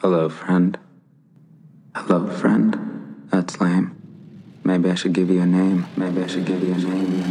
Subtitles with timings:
[0.00, 0.78] Hello, friend.
[1.94, 3.26] Hello, friend.
[3.30, 3.94] That's lame.
[4.64, 5.86] Maybe I should give you a name.
[5.96, 7.22] Maybe I should give you a name.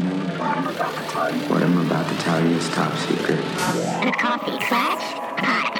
[1.49, 3.37] What I'm about to tell you is top secret.
[3.37, 5.01] The Coffee Clutch
[5.37, 5.70] Podcast.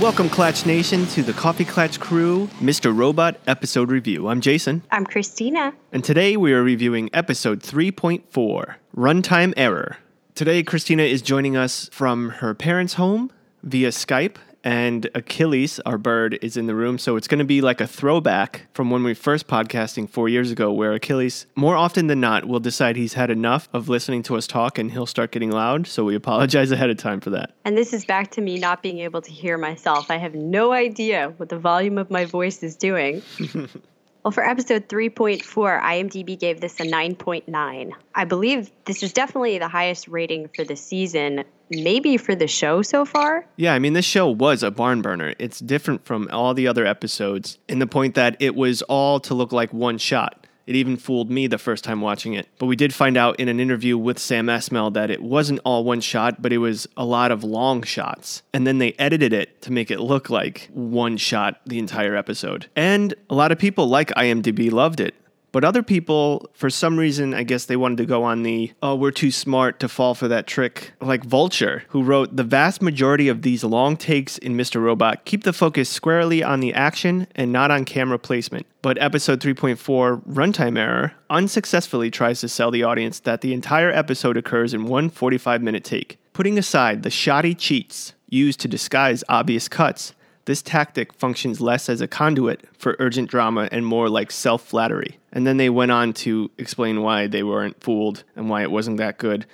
[0.00, 2.96] Welcome, Clatch Nation, to the Coffee Clatch Crew Mr.
[2.96, 4.28] Robot episode review.
[4.28, 5.72] I'm Jason, I'm Christina.
[5.90, 9.96] and today we are reviewing episode 3.4 Runtime Error.
[10.34, 13.30] Today, Christina is joining us from her parents' home
[13.62, 16.98] via Skype, and Achilles, our bird, is in the room.
[16.98, 20.50] So it's going to be like a throwback from when we first podcasting four years
[20.50, 24.36] ago, where Achilles, more often than not, will decide he's had enough of listening to
[24.36, 25.86] us talk and he'll start getting loud.
[25.86, 27.54] So we apologize ahead of time for that.
[27.64, 30.10] And this is back to me not being able to hear myself.
[30.10, 33.22] I have no idea what the volume of my voice is doing.
[34.26, 35.40] well, for episode 3.4,
[35.80, 37.92] IMDb gave this a 9.9.
[38.16, 42.82] I believe this is definitely the highest rating for the season, maybe for the show
[42.82, 43.46] so far.
[43.54, 45.34] Yeah, I mean, this show was a barn burner.
[45.38, 49.32] It's different from all the other episodes in the point that it was all to
[49.32, 50.45] look like one shot.
[50.66, 52.48] It even fooled me the first time watching it.
[52.58, 55.84] But we did find out in an interview with Sam Esmail that it wasn't all
[55.84, 58.42] one shot, but it was a lot of long shots.
[58.52, 62.66] And then they edited it to make it look like one shot the entire episode.
[62.74, 65.14] And a lot of people, like IMDb, loved it.
[65.52, 68.94] But other people, for some reason, I guess they wanted to go on the, oh,
[68.94, 70.92] we're too smart to fall for that trick.
[71.00, 74.82] Like Vulture, who wrote, the vast majority of these long takes in Mr.
[74.82, 78.66] Robot keep the focus squarely on the action and not on camera placement.
[78.82, 84.36] But episode 3.4, Runtime Error, unsuccessfully tries to sell the audience that the entire episode
[84.36, 86.18] occurs in one 45 minute take.
[86.32, 90.12] Putting aside the shoddy cheats used to disguise obvious cuts,
[90.46, 95.18] this tactic functions less as a conduit for urgent drama and more like self flattery.
[95.32, 98.96] And then they went on to explain why they weren't fooled and why it wasn't
[98.96, 99.46] that good.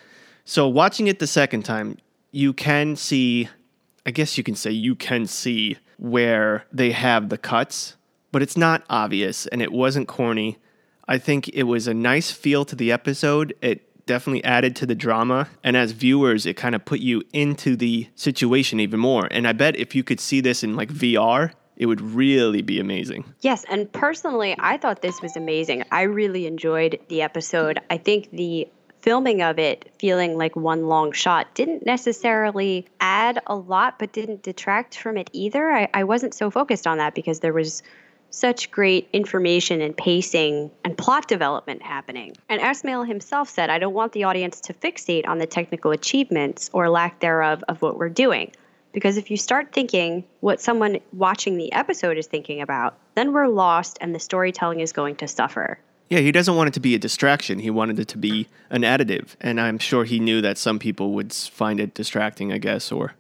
[0.44, 1.98] So, watching it the second time,
[2.30, 3.48] you can see,
[4.06, 7.96] I guess you can say you can see where they have the cuts,
[8.30, 10.58] but it's not obvious and it wasn't corny.
[11.08, 13.54] I think it was a nice feel to the episode.
[13.60, 15.48] It definitely added to the drama.
[15.62, 19.28] And as viewers, it kind of put you into the situation even more.
[19.30, 22.78] And I bet if you could see this in like VR, it would really be
[22.78, 23.24] amazing.
[23.40, 25.84] Yes, and personally, I thought this was amazing.
[25.90, 27.80] I really enjoyed the episode.
[27.90, 28.68] I think the
[29.00, 34.42] filming of it feeling like one long shot didn't necessarily add a lot, but didn't
[34.42, 35.70] detract from it either.
[35.70, 37.82] I, I wasn't so focused on that because there was
[38.32, 42.34] such great information and pacing and plot development happening.
[42.48, 46.70] And Esmail himself said, I don't want the audience to fixate on the technical achievements
[46.72, 48.52] or lack thereof of what we're doing.
[48.92, 53.48] Because if you start thinking what someone watching the episode is thinking about, then we're
[53.48, 55.78] lost and the storytelling is going to suffer.
[56.08, 57.58] Yeah, he doesn't want it to be a distraction.
[57.58, 59.34] He wanted it to be an additive.
[59.40, 63.14] And I'm sure he knew that some people would find it distracting, I guess, or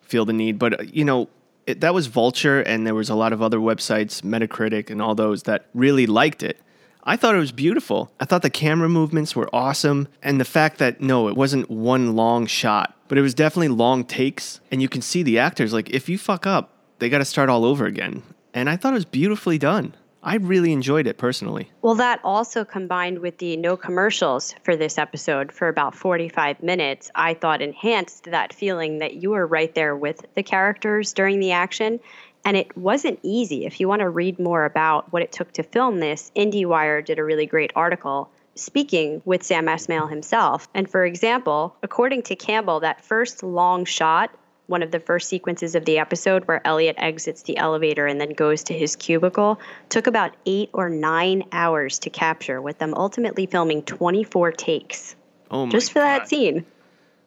[0.00, 0.58] feel the need.
[0.58, 1.28] But, uh, you know,
[1.66, 5.14] it, that was Vulture, and there was a lot of other websites, Metacritic, and all
[5.14, 6.60] those that really liked it.
[7.04, 8.12] I thought it was beautiful.
[8.20, 10.08] I thought the camera movements were awesome.
[10.22, 14.04] And the fact that, no, it wasn't one long shot, but it was definitely long
[14.04, 14.60] takes.
[14.70, 17.48] And you can see the actors, like, if you fuck up, they got to start
[17.48, 18.22] all over again.
[18.52, 19.94] And I thought it was beautifully done.
[20.22, 21.70] I really enjoyed it personally.
[21.80, 27.10] Well, that also combined with the no commercials for this episode for about 45 minutes,
[27.14, 31.52] I thought enhanced that feeling that you were right there with the characters during the
[31.52, 32.00] action.
[32.44, 33.66] And it wasn't easy.
[33.66, 37.18] If you want to read more about what it took to film this, IndieWire did
[37.18, 40.68] a really great article speaking with Sam Esmail himself.
[40.74, 44.30] And for example, according to Campbell, that first long shot
[44.70, 48.30] one of the first sequences of the episode where Elliot exits the elevator and then
[48.30, 53.46] goes to his cubicle took about eight or nine hours to capture, with them ultimately
[53.46, 55.16] filming 24 takes
[55.50, 56.64] Oh my just for that scene.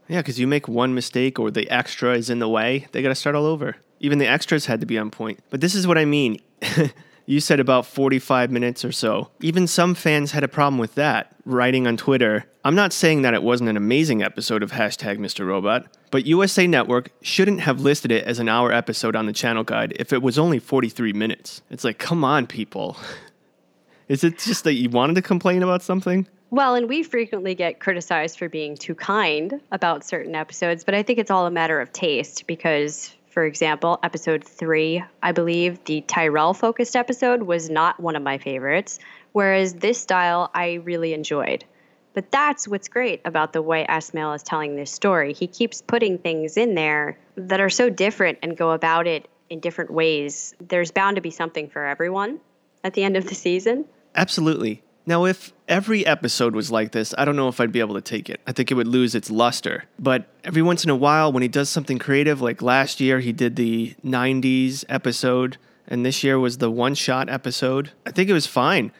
[0.07, 3.09] Yeah, because you make one mistake or the extra is in the way, they got
[3.09, 3.75] to start all over.
[3.99, 5.39] Even the extras had to be on point.
[5.49, 6.39] But this is what I mean.
[7.25, 9.29] you said about 45 minutes or so.
[9.41, 12.45] Even some fans had a problem with that, writing on Twitter.
[12.65, 15.45] I'm not saying that it wasn't an amazing episode of hashtag Mr.
[15.45, 19.63] Robot, but USA Network shouldn't have listed it as an hour episode on the channel
[19.63, 21.61] guide if it was only 43 minutes.
[21.69, 22.97] It's like, come on, people.
[24.09, 26.27] Is it just that you wanted to complain about something?
[26.53, 31.01] Well, and we frequently get criticized for being too kind about certain episodes, but I
[31.01, 36.01] think it's all a matter of taste because, for example, episode three, I believe, the
[36.01, 38.99] Tyrell focused episode was not one of my favorites,
[39.31, 41.65] whereas this style I really enjoyed.
[42.13, 45.33] But that's what's great about the way Esmail is telling this story.
[45.33, 49.59] He keeps putting things in there that are so different and go about it in
[49.59, 50.53] different ways.
[50.61, 52.39] There's bound to be something for everyone
[52.83, 53.85] at the end of the season.
[54.13, 54.83] Absolutely.
[55.05, 58.01] Now, if every episode was like this, I don't know if I'd be able to
[58.01, 58.39] take it.
[58.47, 59.83] I think it would lose its luster.
[59.99, 63.33] But every once in a while, when he does something creative, like last year he
[63.33, 65.57] did the 90s episode,
[65.87, 68.93] and this year was the one shot episode, I think it was fine.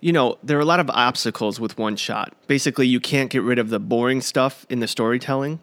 [0.00, 2.34] You know, there are a lot of obstacles with one shot.
[2.46, 5.60] Basically, you can't get rid of the boring stuff in the storytelling.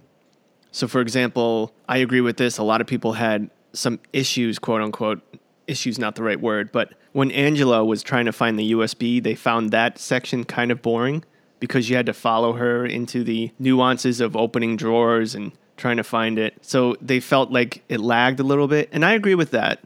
[0.72, 2.60] So, for example, I agree with this.
[2.60, 5.22] A lot of people had some issues, quote unquote.
[5.66, 9.34] Issues, not the right word, but when Angela was trying to find the USB, they
[9.34, 11.24] found that section kind of boring
[11.60, 16.04] because you had to follow her into the nuances of opening drawers and trying to
[16.04, 16.54] find it.
[16.62, 18.90] So they felt like it lagged a little bit.
[18.92, 19.80] And I agree with that.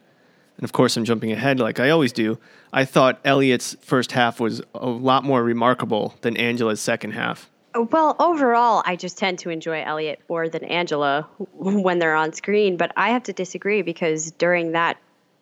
[0.57, 2.37] And of course, I'm jumping ahead like I always do.
[2.73, 7.49] I thought Elliot's first half was a lot more remarkable than Angela's second half.
[7.73, 12.75] Well, overall, I just tend to enjoy Elliot more than Angela when they're on screen,
[12.75, 14.97] but I have to disagree because during that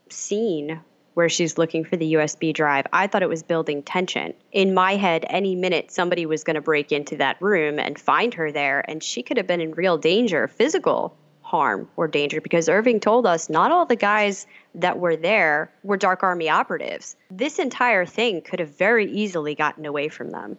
[0.10, 0.82] scene
[1.14, 4.34] where she's looking for the USB drive, I thought it was building tension.
[4.52, 8.34] In my head, any minute somebody was going to break into that room and find
[8.36, 12.70] her there, and she could have been in real danger, physical harm or danger, because
[12.70, 14.46] Irving told us not all the guys
[14.76, 17.16] that were there were Dark Army operatives.
[17.32, 20.58] This entire thing could have very easily gotten away from them.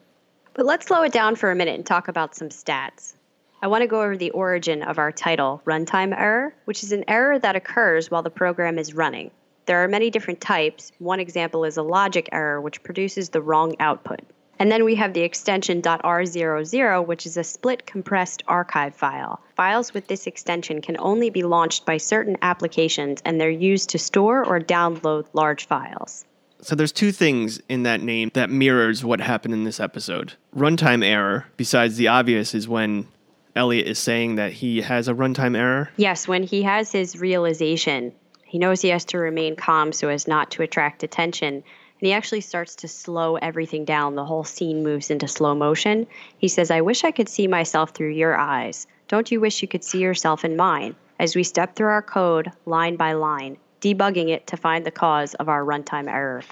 [0.54, 3.14] But let's slow it down for a minute and talk about some stats.
[3.62, 7.04] I want to go over the origin of our title, runtime error, which is an
[7.08, 9.30] error that occurs while the program is running.
[9.70, 10.90] There are many different types.
[10.98, 14.18] One example is a logic error, which produces the wrong output.
[14.58, 19.38] And then we have the extension .r00, which is a split compressed archive file.
[19.54, 23.98] Files with this extension can only be launched by certain applications, and they're used to
[24.00, 26.24] store or download large files.
[26.60, 30.32] So there's two things in that name that mirrors what happened in this episode.
[30.52, 33.06] Runtime error, besides the obvious, is when
[33.54, 35.90] Elliot is saying that he has a runtime error.
[35.96, 38.12] Yes, when he has his realization,
[38.50, 41.54] he knows he has to remain calm so as not to attract attention.
[41.54, 41.62] And
[42.00, 44.16] he actually starts to slow everything down.
[44.16, 46.04] The whole scene moves into slow motion.
[46.38, 48.88] He says, I wish I could see myself through your eyes.
[49.06, 50.96] Don't you wish you could see yourself in mine?
[51.20, 55.34] As we step through our code line by line, debugging it to find the cause
[55.34, 56.42] of our runtime error.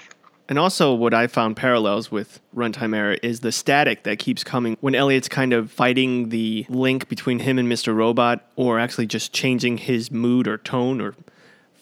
[0.47, 4.77] And also, what I found parallels with runtime error is the static that keeps coming
[4.79, 7.93] when Elliot's kind of fighting the link between him and Mr.
[7.93, 11.13] Robot, or actually just changing his mood or tone or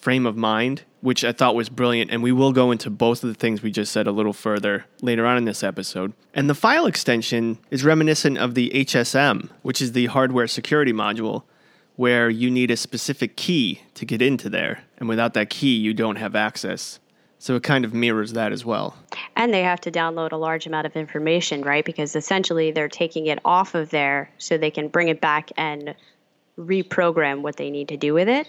[0.08, 2.10] frame of mind, which I thought was brilliant.
[2.10, 4.86] And we will go into both of the things we just said a little further
[5.02, 6.14] later on in this episode.
[6.32, 11.42] And the file extension is reminiscent of the HSM, which is the hardware security module,
[11.96, 14.82] where you need a specific key to get into there.
[14.96, 17.00] And without that key, you don't have access.
[17.38, 18.96] So it kind of mirrors that as well.
[19.36, 21.84] And they have to download a large amount of information, right?
[21.84, 25.94] Because essentially they're taking it off of there so they can bring it back and
[26.58, 28.48] reprogram what they need to do with it.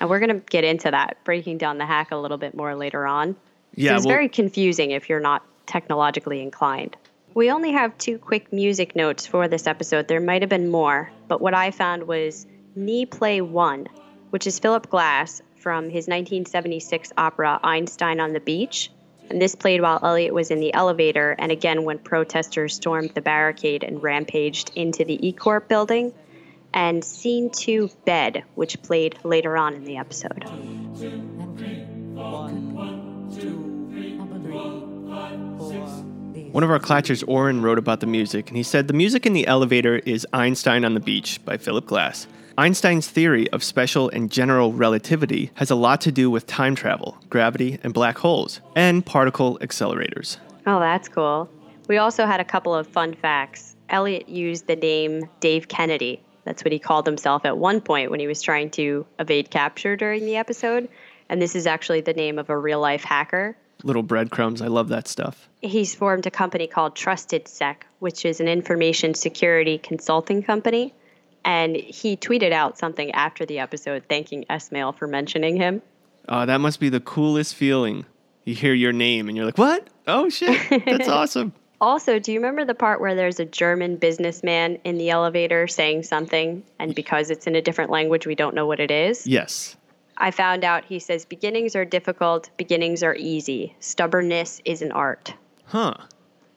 [0.00, 2.74] And we're going to get into that, breaking down the hack a little bit more
[2.74, 3.36] later on.
[3.74, 6.96] Yeah, it's well- very confusing if you're not technologically inclined.
[7.34, 10.08] We only have two quick music notes for this episode.
[10.08, 13.86] There might have been more, but what I found was Knee Play 1,
[14.30, 18.90] which is Philip Glass from his 1976 opera Einstein on the Beach.
[19.30, 23.20] And this played while Elliot was in the elevator, and again when protesters stormed the
[23.20, 26.14] barricade and rampaged into the E Corp building.
[26.74, 30.44] And Scene 2 Bed, which played later on in the episode.
[36.52, 39.32] One of our clatchers, Oren, wrote about the music, and he said the music in
[39.32, 42.26] the elevator is Einstein on the Beach by Philip Glass.
[42.56, 47.16] Einstein's theory of special and general relativity has a lot to do with time travel,
[47.30, 50.38] gravity, and black holes, and particle accelerators.
[50.66, 51.48] Oh, that's cool.
[51.86, 53.76] We also had a couple of fun facts.
[53.88, 56.20] Elliot used the name Dave Kennedy.
[56.48, 59.96] That's what he called himself at one point when he was trying to evade capture
[59.96, 60.88] during the episode.
[61.28, 63.54] And this is actually the name of a real life hacker.
[63.82, 65.46] Little breadcrumbs, I love that stuff.
[65.60, 70.94] He's formed a company called TrustedSec, which is an information security consulting company.
[71.44, 75.82] And he tweeted out something after the episode thanking Esmail for mentioning him.
[76.26, 78.06] Uh, that must be the coolest feeling.
[78.46, 79.86] You hear your name and you're like, what?
[80.06, 81.52] Oh shit, that's awesome.
[81.80, 86.02] Also, do you remember the part where there's a German businessman in the elevator saying
[86.02, 89.26] something, and because it's in a different language, we don't know what it is?
[89.26, 89.76] Yes.
[90.16, 93.76] I found out he says beginnings are difficult, beginnings are easy.
[93.78, 95.34] Stubbornness is an art.
[95.66, 95.94] Huh.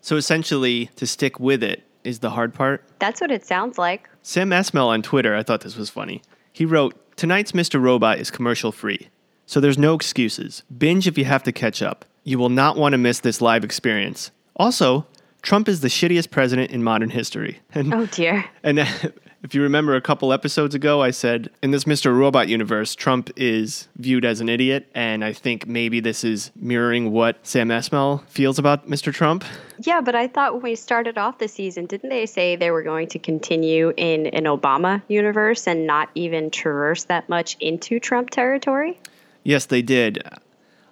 [0.02, 2.84] So essentially, to stick with it is the hard part.
[2.98, 4.10] That's what it sounds like.
[4.24, 6.24] Sam Esmail on Twitter, I thought this was funny.
[6.52, 7.80] He wrote, Tonight's Mr.
[7.80, 9.10] Robot is commercial free,
[9.46, 10.64] so there's no excuses.
[10.76, 12.06] Binge if you have to catch up.
[12.24, 14.32] You will not want to miss this live experience.
[14.56, 15.06] Also,
[15.42, 17.60] Trump is the shittiest president in modern history.
[17.74, 18.46] And Oh dear.
[18.64, 18.80] And
[19.44, 22.16] If you remember a couple episodes ago, I said in this Mr.
[22.16, 27.12] Robot universe, Trump is viewed as an idiot, and I think maybe this is mirroring
[27.12, 29.12] what Sam Esmail feels about Mr.
[29.12, 29.44] Trump.
[29.80, 32.84] Yeah, but I thought when we started off the season, didn't they say they were
[32.84, 38.30] going to continue in an Obama universe and not even traverse that much into Trump
[38.30, 39.00] territory?
[39.44, 40.22] Yes, they did.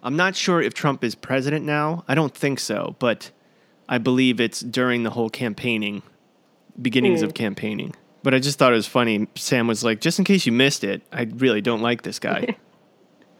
[0.01, 2.03] I'm not sure if Trump is president now.
[2.07, 3.29] I don't think so, but
[3.89, 6.03] I believe it's during the whole campaigning,
[6.79, 7.33] beginnings of hmm.
[7.33, 7.95] campaigning.
[8.21, 9.27] But I just thought it was funny.
[9.35, 12.55] Sam was like, just in case you missed it, I really don't like this guy.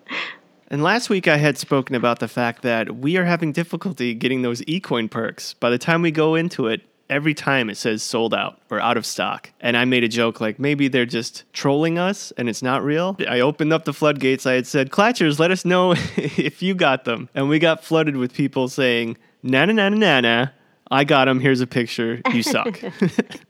[0.67, 4.41] and last week I had spoken about the fact that we are having difficulty getting
[4.41, 5.53] those eCoin perks.
[5.53, 8.97] By the time we go into it, every time it says sold out or out
[8.97, 9.51] of stock.
[9.59, 13.17] And I made a joke like maybe they're just trolling us and it's not real.
[13.27, 14.45] I opened up the floodgates.
[14.45, 17.29] I had said, Clatchers, let us know if you got them.
[17.33, 20.47] And we got flooded with people saying, na na na na na.
[20.91, 21.39] I got them.
[21.39, 22.21] Here's a picture.
[22.33, 22.81] You suck.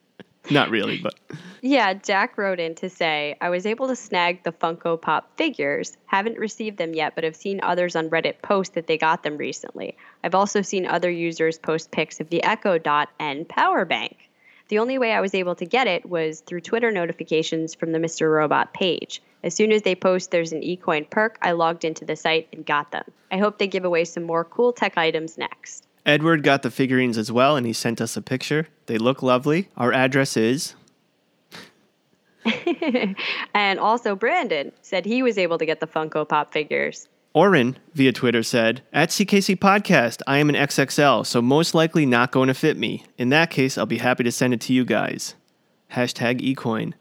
[0.51, 1.13] not really, but.
[1.62, 5.98] Yeah, Jack wrote in to say, I was able to snag the Funko Pop figures.
[6.06, 9.38] Haven't received them yet, but have seen others on Reddit post that they got them
[9.38, 9.98] recently.
[10.24, 14.29] I've also seen other users post pics of the Echo Dot and Power Bank.
[14.70, 17.98] The only way I was able to get it was through Twitter notifications from the
[17.98, 18.32] Mr.
[18.32, 19.22] Robot page.
[19.44, 22.65] As soon as they post there's an eCoin perk, I logged into the site and
[22.65, 23.06] got them.
[23.32, 25.88] I hope they give away some more cool tech items next.
[26.10, 28.68] Edward got the figurines as well, and he sent us a picture.
[28.88, 29.70] They look lovely.
[29.78, 30.74] Our address is
[33.54, 37.08] And also, Brandon said he was able to get the Funko Pop figures.
[37.34, 42.32] Oren via Twitter said, At CKC Podcast, I am an XXL, so most likely not
[42.32, 43.06] going to fit me.
[43.18, 45.36] In that case, I'll be happy to send it to you guys.
[45.94, 46.94] Hashtag ecoin.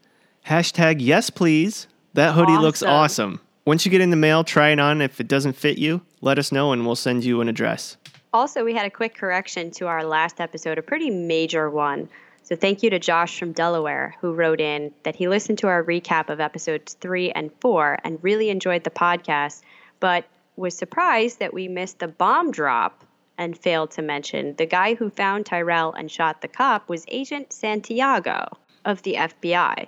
[0.45, 1.87] Hashtag yes, please.
[2.13, 3.33] That hoodie looks Awesome.
[3.33, 3.41] awesome.
[3.65, 5.01] Once you get in the mail, try it on.
[5.01, 7.97] If it doesn't fit you, let us know and we'll send you an address.
[8.33, 12.09] Also, we had a quick correction to our last episode, a pretty major one.
[12.43, 15.83] So, thank you to Josh from Delaware, who wrote in that he listened to our
[15.83, 19.61] recap of episodes three and four and really enjoyed the podcast,
[19.99, 23.03] but was surprised that we missed the bomb drop
[23.37, 27.53] and failed to mention the guy who found Tyrell and shot the cop was Agent
[27.53, 28.47] Santiago
[28.85, 29.87] of the FBI.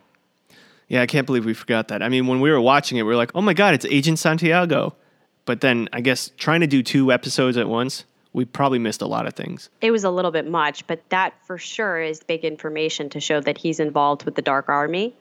[0.87, 2.01] Yeah, I can't believe we forgot that.
[2.01, 4.19] I mean, when we were watching it, we were like, oh my God, it's Agent
[4.19, 4.95] Santiago.
[5.45, 9.07] But then I guess trying to do two episodes at once, we probably missed a
[9.07, 9.69] lot of things.
[9.81, 13.41] It was a little bit much, but that for sure is big information to show
[13.41, 15.15] that he's involved with the Dark Army.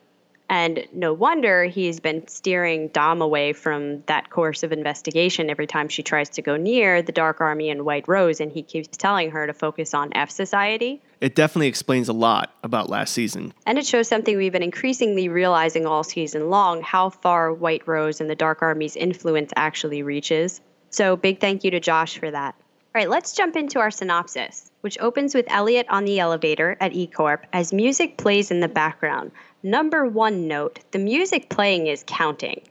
[0.48, 5.88] And no wonder he's been steering Dom away from that course of investigation every time
[5.88, 9.30] she tries to go near the Dark Army and White Rose, and he keeps telling
[9.30, 11.00] her to focus on F Society.
[11.20, 13.54] It definitely explains a lot about last season.
[13.64, 18.20] And it shows something we've been increasingly realizing all season long how far White Rose
[18.20, 20.60] and the Dark Army's influence actually reaches.
[20.90, 22.56] So, big thank you to Josh for that.
[22.92, 26.92] All right, let's jump into our synopsis, which opens with Elliot on the elevator at
[26.92, 29.30] E Corp as music plays in the background.
[29.62, 32.62] Number one note the music playing is counting.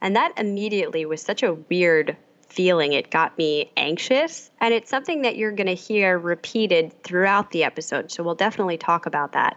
[0.00, 2.16] And that immediately was such a weird
[2.48, 2.92] feeling.
[2.92, 4.52] It got me anxious.
[4.60, 8.12] And it's something that you're going to hear repeated throughout the episode.
[8.12, 9.56] So we'll definitely talk about that.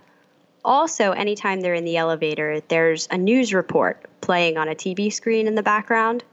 [0.66, 5.46] Also, anytime they're in the elevator, there's a news report playing on a TV screen
[5.46, 6.24] in the background.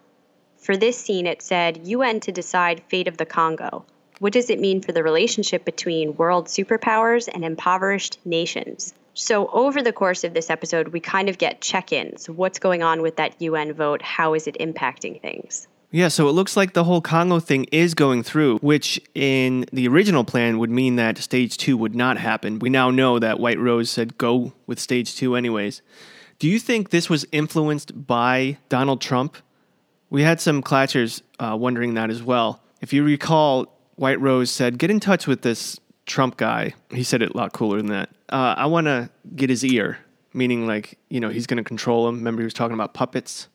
[0.67, 3.85] For this scene, it said UN to decide fate of the Congo.
[4.19, 8.93] What does it mean for the relationship between world superpowers and impoverished nations?
[9.15, 12.29] So, over the course of this episode, we kind of get check ins.
[12.29, 14.03] What's going on with that UN vote?
[14.03, 15.69] How is it impacting things?
[15.93, 19.87] Yeah, so it looks like the whole Congo thing is going through, which in the
[19.87, 22.59] original plan would mean that stage two would not happen.
[22.59, 25.81] We now know that White Rose said go with stage two, anyways.
[26.41, 29.37] Do you think this was influenced by Donald Trump?
[30.11, 32.63] We had some clatchers uh, wondering that as well.
[32.81, 36.75] If you recall, White Rose said, get in touch with this Trump guy.
[36.91, 38.11] He said it a lot cooler than that.
[38.29, 39.99] Uh, I want to get his ear,
[40.33, 42.17] meaning like, you know, he's going to control him.
[42.17, 43.49] Remember, he was talking about puppets?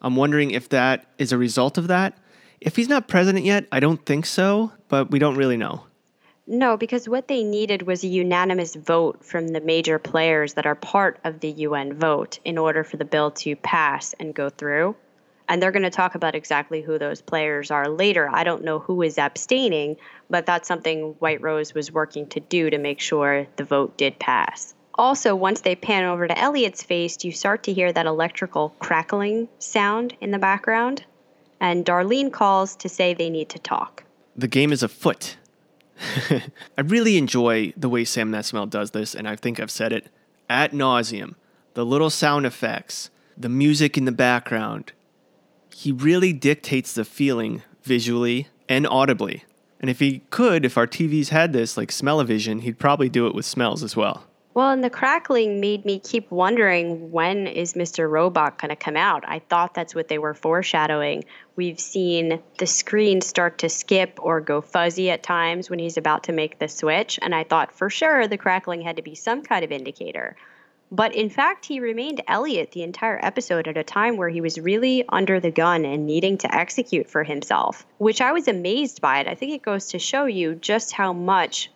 [0.00, 2.16] I'm wondering if that is a result of that.
[2.60, 5.84] If he's not president yet, I don't think so, but we don't really know.
[6.46, 10.76] No, because what they needed was a unanimous vote from the major players that are
[10.76, 14.94] part of the UN vote in order for the bill to pass and go through.
[15.48, 18.28] And they're going to talk about exactly who those players are later.
[18.32, 19.96] I don't know who is abstaining,
[20.28, 24.18] but that's something White Rose was working to do to make sure the vote did
[24.18, 24.74] pass.
[24.96, 29.48] Also, once they pan over to Elliot's face, you start to hear that electrical crackling
[29.58, 31.04] sound in the background.
[31.60, 34.04] And Darlene calls to say they need to talk.
[34.34, 35.36] the game is afoot.
[36.30, 40.08] I really enjoy the way Sam Esmail does this, and I think I've said it
[40.48, 41.34] at nauseum.
[41.74, 44.92] The little sound effects, the music in the background.
[45.78, 49.44] He really dictates the feeling visually and audibly.
[49.78, 53.34] And if he could, if our TVs had this, like smell-o-vision, he'd probably do it
[53.34, 54.24] with smells as well.
[54.54, 58.10] Well, and the crackling made me keep wondering when is Mr.
[58.10, 59.22] Robot going to come out?
[59.28, 61.24] I thought that's what they were foreshadowing.
[61.56, 66.24] We've seen the screen start to skip or go fuzzy at times when he's about
[66.24, 69.42] to make the switch, and I thought for sure the crackling had to be some
[69.42, 70.36] kind of indicator.
[70.90, 74.58] But in fact, he remained Elliot the entire episode at a time where he was
[74.58, 79.18] really under the gun and needing to execute for himself, which I was amazed by
[79.20, 79.26] it.
[79.26, 81.70] I think it goes to show you just how much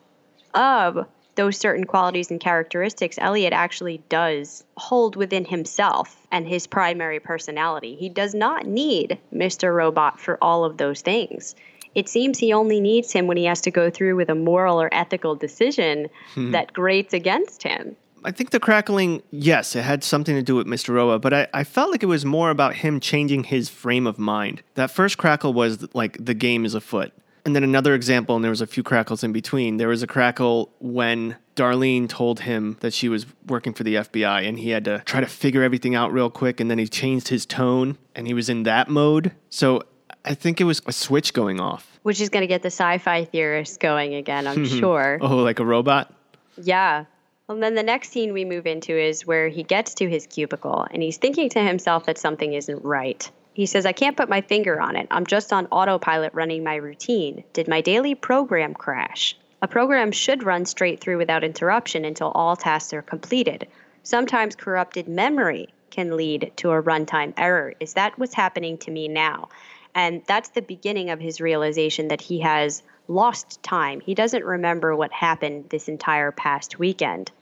[0.55, 7.19] of those certain qualities and characteristics Elliot actually does hold within himself and his primary
[7.19, 7.97] personality.
[7.97, 9.75] He does not need Mr.
[9.75, 11.55] Robot for all of those things.
[11.95, 14.81] It seems he only needs him when he has to go through with a moral
[14.81, 16.52] or ethical decision Hmm.
[16.52, 17.97] that grates against him.
[18.25, 20.95] I think the crackling, yes, it had something to do with Mr.
[20.95, 24.19] Roa, but I, I felt like it was more about him changing his frame of
[24.19, 24.62] mind.
[24.75, 27.12] That first crackle was like the game is afoot.
[27.47, 29.79] And then another example, and there was a few crackles in between.
[29.79, 34.47] There was a crackle when Darlene told him that she was working for the FBI
[34.47, 36.61] and he had to try to figure everything out real quick.
[36.61, 39.33] And then he changed his tone and he was in that mode.
[39.49, 39.83] So
[40.25, 41.99] I think it was a switch going off.
[42.03, 45.19] Which is going to get the sci fi theorists going again, I'm sure.
[45.23, 46.12] Oh, like a robot?
[46.59, 47.07] Yeah.
[47.50, 50.87] And then the next scene we move into is where he gets to his cubicle
[50.88, 53.28] and he's thinking to himself that something isn't right.
[53.54, 55.09] He says, I can't put my finger on it.
[55.11, 57.42] I'm just on autopilot running my routine.
[57.52, 59.37] Did my daily program crash?
[59.62, 63.66] A program should run straight through without interruption until all tasks are completed.
[64.04, 67.75] Sometimes corrupted memory can lead to a runtime error.
[67.80, 69.49] Is that what's happening to me now?
[69.92, 73.99] And that's the beginning of his realization that he has lost time.
[73.99, 77.33] He doesn't remember what happened this entire past weekend.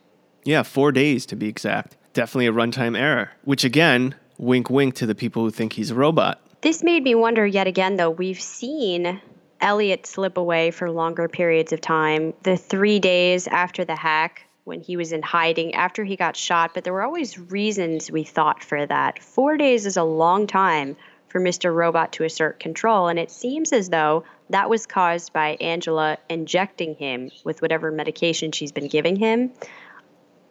[0.48, 1.98] Yeah, four days to be exact.
[2.14, 5.94] Definitely a runtime error, which again, wink wink to the people who think he's a
[5.94, 6.40] robot.
[6.62, 8.08] This made me wonder yet again, though.
[8.08, 9.20] We've seen
[9.60, 12.32] Elliot slip away for longer periods of time.
[12.44, 16.70] The three days after the hack, when he was in hiding, after he got shot,
[16.72, 19.22] but there were always reasons we thought for that.
[19.22, 20.96] Four days is a long time
[21.28, 21.74] for Mr.
[21.74, 26.94] Robot to assert control, and it seems as though that was caused by Angela injecting
[26.94, 29.52] him with whatever medication she's been giving him.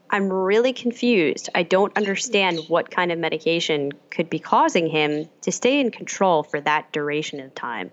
[0.09, 1.49] I'm really confused.
[1.53, 6.43] I don't understand what kind of medication could be causing him to stay in control
[6.43, 7.91] for that duration of time.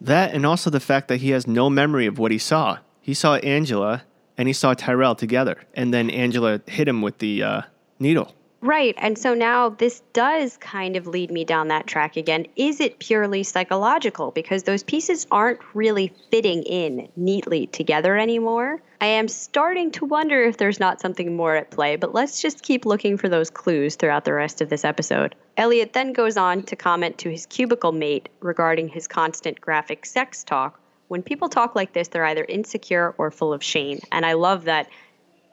[0.00, 2.78] That and also the fact that he has no memory of what he saw.
[3.00, 4.02] He saw Angela
[4.36, 7.62] and he saw Tyrell together, and then Angela hit him with the uh,
[7.98, 8.34] needle.
[8.64, 8.94] Right.
[8.96, 12.46] And so now this does kind of lead me down that track again.
[12.56, 14.30] Is it purely psychological?
[14.30, 18.80] Because those pieces aren't really fitting in neatly together anymore.
[19.02, 22.62] I am starting to wonder if there's not something more at play, but let's just
[22.62, 25.34] keep looking for those clues throughout the rest of this episode.
[25.58, 30.42] Elliot then goes on to comment to his cubicle mate regarding his constant graphic sex
[30.42, 30.80] talk.
[31.08, 34.00] When people talk like this, they're either insecure or full of shame.
[34.10, 34.88] And I love that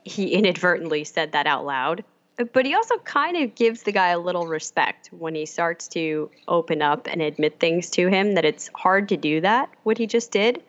[0.06, 2.06] he inadvertently said that out loud.
[2.46, 6.30] But he also kind of gives the guy a little respect when he starts to
[6.48, 10.08] open up and admit things to him that it's hard to do that, what he
[10.08, 10.64] just did,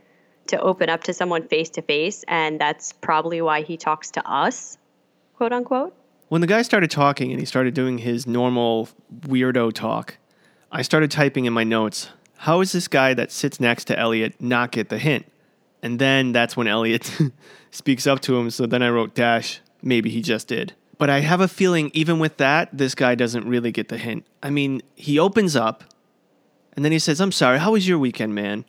[0.48, 2.24] to open up to someone face to face.
[2.28, 4.76] And that's probably why he talks to us,
[5.36, 5.94] quote unquote.
[6.28, 8.88] When the guy started talking and he started doing his normal
[9.20, 10.16] weirdo talk,
[10.70, 12.08] I started typing in my notes,
[12.38, 15.30] how is this guy that sits next to Elliot not get the hint?
[15.82, 17.20] And then that's when Elliot
[17.70, 18.50] speaks up to him.
[18.50, 20.74] So then I wrote dash, maybe he just did.
[20.98, 24.26] But I have a feeling even with that, this guy doesn't really get the hint.
[24.42, 25.84] I mean, he opens up
[26.74, 28.64] and then he says, I'm sorry, how was your weekend, man?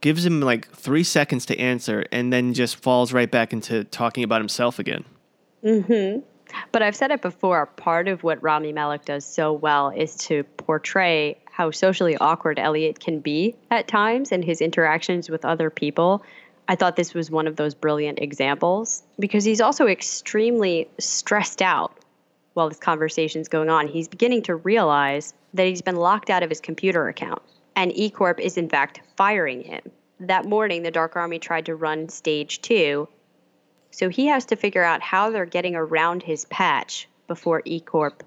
[0.00, 4.24] Gives him like three seconds to answer and then just falls right back into talking
[4.24, 5.04] about himself again.
[5.62, 6.18] hmm.
[6.70, 10.44] But I've said it before part of what Rami Malek does so well is to
[10.58, 16.22] portray how socially awkward Elliot can be at times in his interactions with other people.
[16.68, 21.98] I thought this was one of those brilliant examples because he's also extremely stressed out
[22.54, 23.88] while this conversation's going on.
[23.88, 27.42] He's beginning to realize that he's been locked out of his computer account,
[27.74, 29.82] and E Corp is in fact firing him.
[30.20, 33.08] That morning, the Dark Army tried to run stage two,
[33.90, 38.22] so he has to figure out how they're getting around his patch before E Corp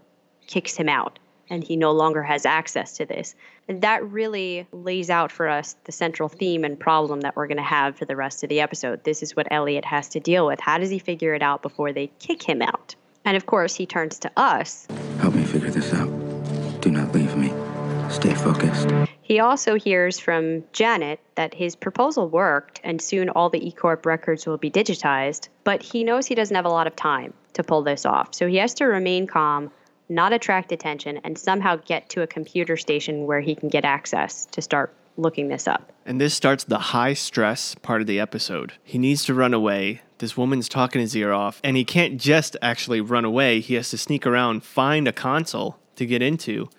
[0.46, 1.20] kicks him out
[1.50, 3.36] and he no longer has access to this.
[3.68, 7.58] And that really lays out for us the central theme and problem that we're going
[7.58, 9.04] to have for the rest of the episode.
[9.04, 10.60] This is what Elliot has to deal with.
[10.60, 12.96] How does he figure it out before they kick him out?
[13.26, 14.88] And of course, he turns to us.
[15.20, 16.10] Help me figure this out.
[16.82, 17.52] Do not leave me.
[18.12, 18.92] Stay focused.
[19.24, 24.46] He also hears from Janet that his proposal worked and soon all the eCorp records
[24.46, 27.82] will be digitized, but he knows he doesn't have a lot of time to pull
[27.82, 28.36] this off.
[28.36, 29.72] So he has to remain calm,
[30.10, 34.46] not attract attention, and somehow get to a computer station where he can get access
[34.48, 35.92] to start looking this up.
[36.06, 38.74] And this starts the high stress part of the episode.
[38.84, 40.02] He needs to run away.
[40.18, 43.60] This woman's talking his ear off, and he can't just actually run away.
[43.60, 46.70] He has to sneak around, find a console to get into,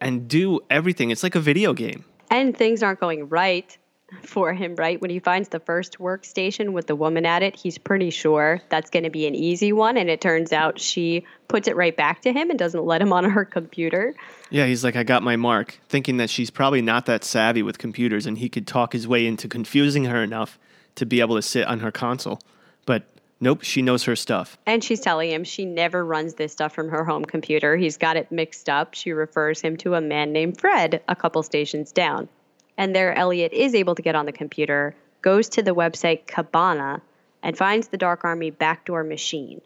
[0.00, 1.10] and do everything.
[1.10, 2.04] It's like a video game.
[2.30, 3.76] And things aren't going right
[4.22, 5.00] for him, right?
[5.00, 8.90] When he finds the first workstation with the woman at it, he's pretty sure that's
[8.90, 9.96] going to be an easy one.
[9.96, 13.12] And it turns out she puts it right back to him and doesn't let him
[13.12, 14.14] on her computer.
[14.50, 17.78] Yeah, he's like, I got my mark, thinking that she's probably not that savvy with
[17.78, 20.58] computers and he could talk his way into confusing her enough
[20.96, 22.40] to be able to sit on her console.
[22.86, 23.04] But
[23.40, 24.56] nope, she knows her stuff.
[24.66, 27.76] And she's telling him she never runs this stuff from her home computer.
[27.76, 28.94] He's got it mixed up.
[28.94, 32.28] She refers him to a man named Fred a couple stations down.
[32.76, 37.02] And there, Elliot is able to get on the computer, goes to the website Cabana,
[37.42, 39.60] and finds the Dark Army backdoor machine.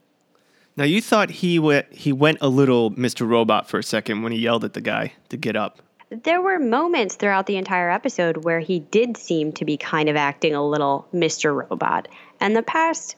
[0.77, 3.29] Now you thought he went he went a little Mr.
[3.29, 5.81] Robot for a second when he yelled at the guy to get up.
[6.11, 10.16] There were moments throughout the entire episode where he did seem to be kind of
[10.16, 11.68] acting a little Mr.
[11.68, 12.09] Robot.
[12.40, 13.16] And the past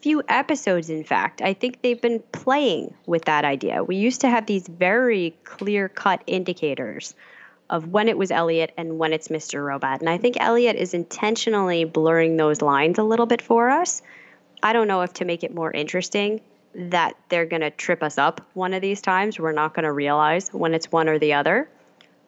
[0.00, 3.82] few episodes, in fact, I think they've been playing with that idea.
[3.82, 7.14] We used to have these very clear cut indicators
[7.68, 9.64] of when it was Elliot and when it's Mr.
[9.64, 10.00] Robot.
[10.00, 14.02] And I think Elliot is intentionally blurring those lines a little bit for us.
[14.62, 16.40] I don't know if to make it more interesting
[16.74, 19.38] that they're going to trip us up one of these times.
[19.38, 21.68] We're not going to realize when it's one or the other.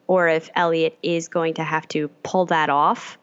[0.07, 3.17] Or if Elliot is going to have to pull that off,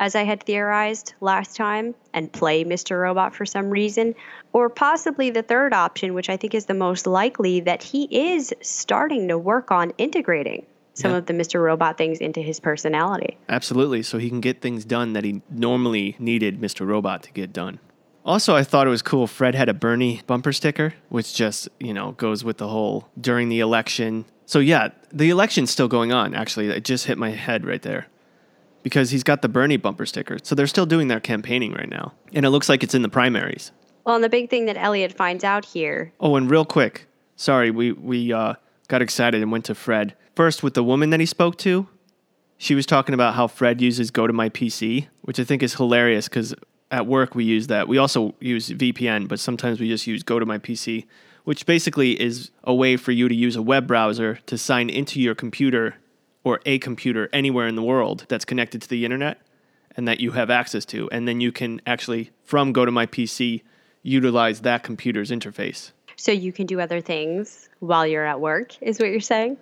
[0.00, 3.00] as I had theorized last time, and play Mr.
[3.00, 4.14] Robot for some reason.
[4.52, 8.52] Or possibly the third option, which I think is the most likely, that he is
[8.60, 10.66] starting to work on integrating
[11.00, 11.16] some Yeah.
[11.18, 11.60] of the Mr.
[11.62, 13.38] Robot things into his personality.
[13.48, 16.86] Absolutely, so he can get things done that he normally needed Mr.
[16.86, 17.78] Robot to get done.
[18.24, 19.26] Also, I thought it was cool.
[19.26, 23.48] Fred had a Bernie bumper sticker, which just, you know, goes with the whole during
[23.48, 24.26] the election.
[24.44, 26.68] So, yeah, the election's still going on, actually.
[26.68, 28.08] It just hit my head right there
[28.82, 30.36] because he's got the Bernie bumper sticker.
[30.42, 32.12] So, they're still doing their campaigning right now.
[32.34, 33.72] And it looks like it's in the primaries.
[34.04, 37.70] Well, and the big thing that Elliot finds out here Oh, and real quick, sorry,
[37.70, 38.54] we we uh,
[38.88, 41.86] got excited and went to Fred first with the woman that he spoke to.
[42.56, 45.74] She was talking about how Fred uses Go to My PC, which I think is
[45.74, 46.54] hilarious because
[46.90, 47.88] at work we use that.
[47.88, 51.04] We also use VPN, but sometimes we just use Go to My PC,
[51.44, 55.20] which basically is a way for you to use a web browser to sign into
[55.20, 55.96] your computer
[56.42, 59.42] or a computer anywhere in the world that's connected to the internet
[59.94, 61.06] and that you have access to.
[61.10, 63.60] And then you can actually, from Go to My PC,
[64.02, 65.90] utilize that computer's interface.
[66.16, 69.58] so you can do other things while you're at work, is what you're saying?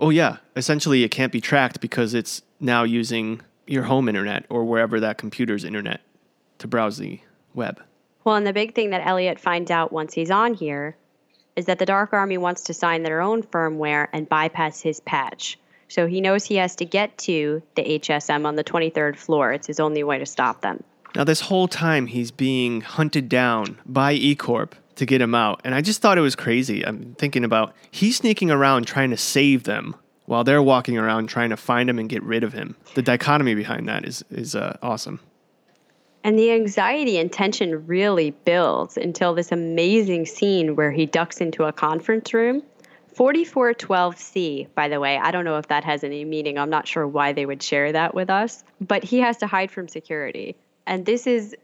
[0.00, 4.64] Oh yeah, essentially it can't be tracked because it's now using your home internet or
[4.64, 6.00] wherever that computer's internet
[6.58, 7.20] to browse the
[7.54, 7.80] web.
[8.24, 10.96] Well, and the big thing that Elliot finds out once he's on here
[11.56, 15.58] is that the Dark Army wants to sign their own firmware and bypass his patch.
[15.88, 19.52] So he knows he has to get to the HSM on the 23rd floor.
[19.52, 20.82] It's his only way to stop them.
[21.14, 25.60] Now this whole time he's being hunted down by E Corp to get him out,
[25.64, 26.84] and I just thought it was crazy.
[26.86, 31.50] I'm thinking about he's sneaking around trying to save them while they're walking around trying
[31.50, 32.76] to find him and get rid of him.
[32.94, 35.20] The dichotomy behind that is is uh, awesome.
[36.24, 41.64] And the anxiety and tension really builds until this amazing scene where he ducks into
[41.64, 42.62] a conference room.
[43.14, 46.58] 4412C, by the way, I don't know if that has any meaning.
[46.58, 49.70] I'm not sure why they would share that with us, but he has to hide
[49.70, 50.56] from security.
[50.86, 51.54] And this is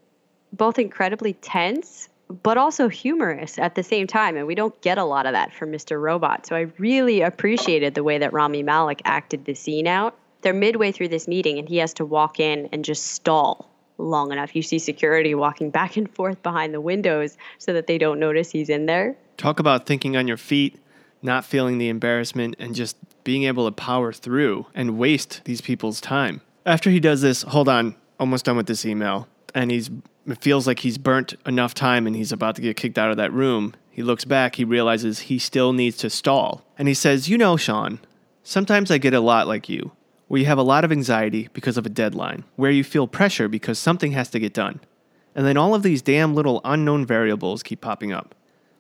[0.53, 4.37] both incredibly tense, but also humorous at the same time.
[4.37, 6.01] And we don't get a lot of that from Mr.
[6.01, 6.47] Robot.
[6.47, 10.17] So I really appreciated the way that Rami Malek acted the scene out.
[10.43, 14.33] They're midway through this meeting, and he has to walk in and just stall long
[14.33, 14.57] enough.
[14.57, 18.51] You see security walking back and forth behind the windows so that they don't notice
[18.51, 19.17] he's in there.
[19.37, 20.81] Talk about thinking on your feet,
[21.21, 26.01] not feeling the embarrassment, and just being able to power through and waste these people's
[26.01, 26.41] time.
[26.65, 29.91] After he does this, hold on, almost done with this email, and he's
[30.35, 33.33] feels like he's burnt enough time and he's about to get kicked out of that
[33.33, 33.75] room.
[33.91, 36.65] He looks back, he realizes he still needs to stall.
[36.79, 38.01] And he says, You know, Sean,
[38.43, 39.93] sometimes I get a lot like you,
[40.29, 43.49] where you have a lot of anxiety because of a deadline, where you feel pressure
[43.49, 44.81] because something has to get done.
[45.35, 48.35] And then all of these damn little unknown variables keep popping up.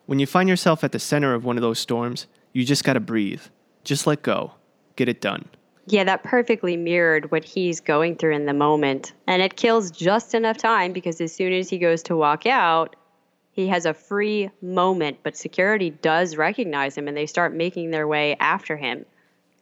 [0.06, 3.00] When you find yourself at the center of one of those storms, you just gotta
[3.00, 3.42] breathe.
[3.84, 4.54] Just let go.
[4.96, 5.48] Get it done.
[5.86, 9.12] Yeah, that perfectly mirrored what he's going through in the moment.
[9.26, 12.96] And it kills just enough time because as soon as he goes to walk out,
[13.52, 18.06] he has a free moment, but security does recognize him and they start making their
[18.06, 19.04] way after him.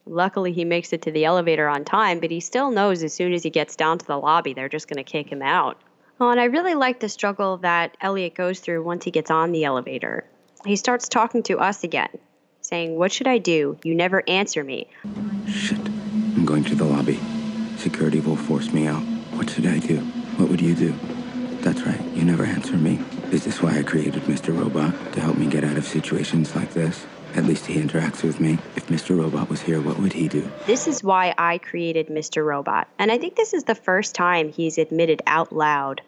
[0.05, 3.33] Luckily, he makes it to the elevator on time, but he still knows as soon
[3.33, 5.77] as he gets down to the lobby, they're just going to kick him out.
[6.19, 9.51] Oh, and I really like the struggle that Elliot goes through once he gets on
[9.51, 10.25] the elevator.
[10.65, 12.17] He starts talking to us again,
[12.61, 13.77] saying, What should I do?
[13.83, 14.87] You never answer me.
[15.47, 15.98] Shit.
[16.39, 17.19] I'm going to the lobby.
[17.75, 19.01] Security will force me out.
[19.33, 19.97] What should I do?
[20.37, 20.93] What would you do?
[21.59, 21.99] That's right.
[22.15, 23.01] You never answer me.
[23.33, 24.57] Is this why I created Mr.
[24.57, 24.93] Robot?
[25.15, 27.05] To help me get out of situations like this?
[27.35, 28.57] At least he interacts with me.
[28.77, 29.17] If Mr.
[29.17, 30.49] Robot was here, what would he do?
[30.65, 32.45] This is why I created Mr.
[32.45, 32.87] Robot.
[32.97, 36.01] And I think this is the first time he's admitted out loud.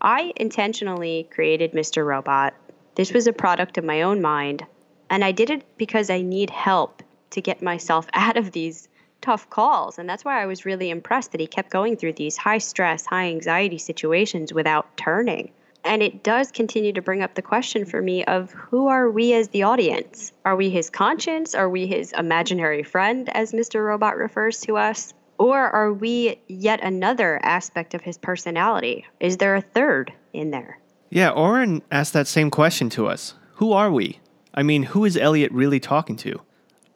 [0.00, 2.06] I intentionally created Mr.
[2.06, 2.54] Robot.
[2.94, 4.64] This was a product of my own mind.
[5.10, 7.02] And I did it because I need help
[7.32, 8.88] to get myself out of these
[9.20, 9.98] tough calls.
[9.98, 13.06] And that's why I was really impressed that he kept going through these high stress,
[13.06, 15.50] high anxiety situations without turning.
[15.84, 19.32] And it does continue to bring up the question for me of who are we
[19.32, 20.32] as the audience?
[20.44, 21.54] Are we his conscience?
[21.54, 23.84] Are we his imaginary friend, as Mr.
[23.86, 25.14] Robot refers to us?
[25.38, 29.06] Or are we yet another aspect of his personality?
[29.20, 30.80] Is there a third in there?
[31.10, 33.34] Yeah, Oren asked that same question to us.
[33.54, 34.18] Who are we?
[34.52, 36.40] I mean, who is Elliot really talking to?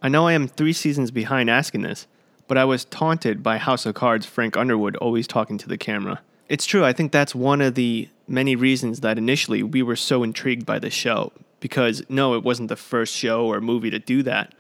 [0.03, 2.09] I know I am three seasons behind asking this,
[2.53, 6.21] but I was taunted by House of Cards' Frank Underwood always talking to the camera.
[6.51, 10.23] It's true, I think that's one of the many reasons that initially we were so
[10.23, 11.33] intrigued by the show.
[11.61, 14.55] Because, no, it wasn't the first show or movie to do that,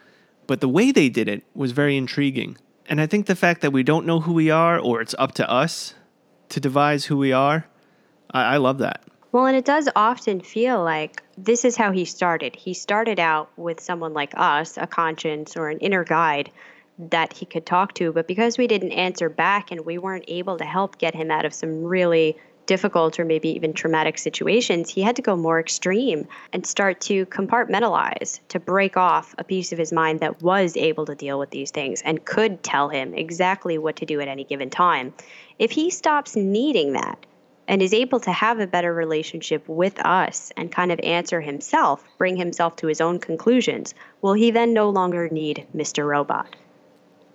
[0.46, 2.56] but the way they did it was very intriguing.
[2.86, 5.32] And I think the fact that we don't know who we are, or it's up
[5.32, 5.92] to us
[6.48, 7.66] to devise who we are,
[8.30, 9.02] I, I love that.
[9.32, 12.56] Well, and it does often feel like this is how he started.
[12.56, 16.50] He started out with someone like us, a conscience or an inner guide
[16.98, 20.58] that he could talk to, but because we didn't answer back and we weren't able
[20.58, 25.02] to help get him out of some really difficult or maybe even traumatic situations, he
[25.02, 29.78] had to go more extreme and start to compartmentalize, to break off a piece of
[29.78, 33.78] his mind that was able to deal with these things and could tell him exactly
[33.78, 35.12] what to do at any given time.
[35.58, 37.26] If he stops needing that,
[37.68, 42.04] and is able to have a better relationship with us and kind of answer himself,
[42.18, 46.06] bring himself to his own conclusions, will he then no longer need Mr.
[46.06, 46.56] Robot?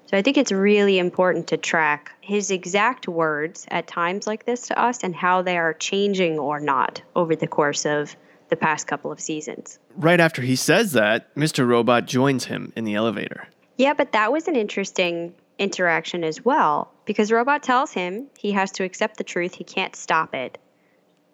[0.08, 4.67] So I think it's really important to track his exact words at times like this
[4.67, 8.15] to us and how they are changing or not over the course of
[8.48, 9.80] the past couple of seasons.
[9.98, 11.67] Right after he says that, Mr.
[11.67, 13.50] Robot joins him in the elevator.
[13.76, 18.72] Yeah, but that was an interesting interaction as well because Robot tells him he has
[18.72, 20.58] to accept the truth, he can't stop it.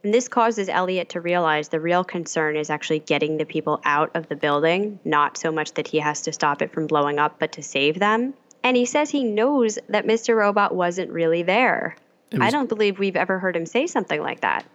[0.03, 4.11] And this causes Elliot to realize the real concern is actually getting the people out
[4.15, 7.39] of the building, not so much that he has to stop it from blowing up,
[7.39, 8.33] but to save them.
[8.63, 10.35] And he says he knows that Mr.
[10.35, 11.95] Robot wasn't really there.
[12.31, 14.65] was- I don't believe we've ever heard him say something like that.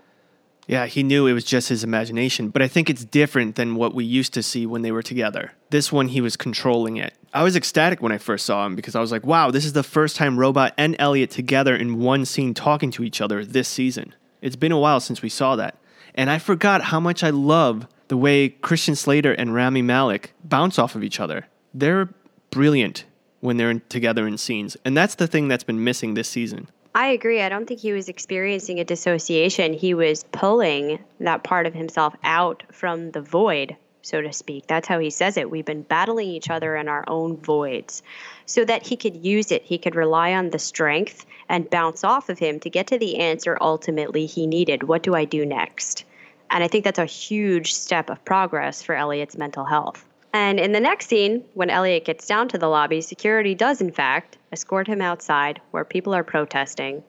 [0.68, 3.94] Yeah, he knew it was just his imagination, but I think it's different than what
[3.94, 5.52] we used to see when they were together.
[5.70, 7.14] This one, he was controlling it.
[7.32, 9.72] I was ecstatic when I first saw him because I was like, wow, this is
[9.72, 13.66] the first time Robot and Elliot together in one scene talking to each other this
[13.66, 14.14] season.
[14.42, 15.76] It's been a while since we saw that.
[16.14, 20.78] And I forgot how much I love the way Christian Slater and Rami Malek bounce
[20.78, 21.46] off of each other.
[21.72, 22.10] They're
[22.50, 23.04] brilliant
[23.40, 24.76] when they're in, together in scenes.
[24.84, 26.68] And that's the thing that's been missing this season.
[26.94, 27.42] I agree.
[27.42, 29.72] I don't think he was experiencing a dissociation.
[29.72, 34.66] He was pulling that part of himself out from the void, so to speak.
[34.66, 35.50] That's how he says it.
[35.50, 38.02] We've been battling each other in our own voids
[38.46, 39.62] so that he could use it.
[39.62, 43.18] He could rely on the strength and bounce off of him to get to the
[43.18, 44.82] answer ultimately he needed.
[44.82, 46.04] What do I do next?
[46.50, 50.04] And I think that's a huge step of progress for Elliot's mental health.
[50.32, 53.90] And in the next scene, when Elliot gets down to the lobby, security does, in
[53.90, 57.02] fact, escort him outside where people are protesting.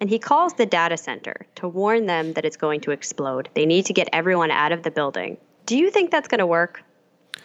[0.00, 3.48] And he calls the data center to warn them that it's going to explode.
[3.54, 5.38] They need to get everyone out of the building.
[5.66, 6.82] Do you think that's going to work?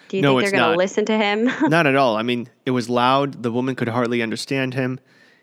[0.09, 1.45] Do you No, think they're going to listen to him?
[1.69, 2.17] Not at all.
[2.17, 3.43] I mean, it was loud.
[3.43, 4.99] The woman could hardly understand him.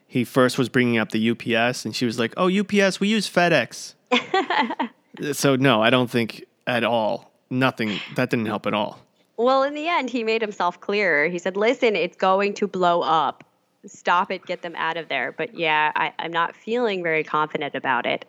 [0.06, 3.28] He first was bringing up the UPS, and she was like, "Oh, UPS, we use
[3.28, 3.94] FedEx."
[5.32, 7.32] so no, I don't think at all.
[7.50, 7.98] Nothing.
[8.14, 9.00] That didn't help at all.
[9.36, 11.28] Well, in the end, he made himself clearer.
[11.28, 13.44] He said, listen, it's going to blow up.
[13.84, 15.32] Stop it, get them out of there.
[15.32, 18.24] But yeah, I, I'm not feeling very confident about it.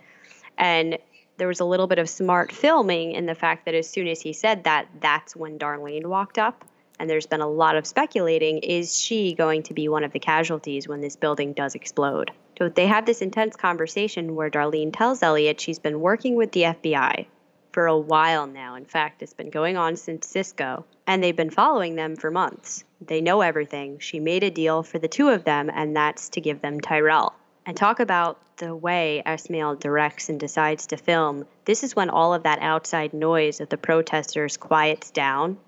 [0.57, 0.97] And
[1.37, 4.21] there was a little bit of smart filming in the fact that as soon as
[4.21, 6.65] he said that, that's when Darlene walked up.
[6.99, 10.19] And there's been a lot of speculating is she going to be one of the
[10.19, 12.31] casualties when this building does explode?
[12.57, 16.63] So they have this intense conversation where Darlene tells Elliot she's been working with the
[16.63, 17.27] FBI
[17.77, 18.73] for a while now.
[18.73, 22.83] In fact, it's been going on since Cisco, and they've been following them for months.
[23.05, 23.99] They know everything.
[23.99, 27.35] She made a deal for the two of them, and that's to give them Tyrell.
[27.67, 31.45] And talk about the way Esmail directs and decides to film.
[31.65, 35.59] This is when all of that outside noise of the protesters quiets down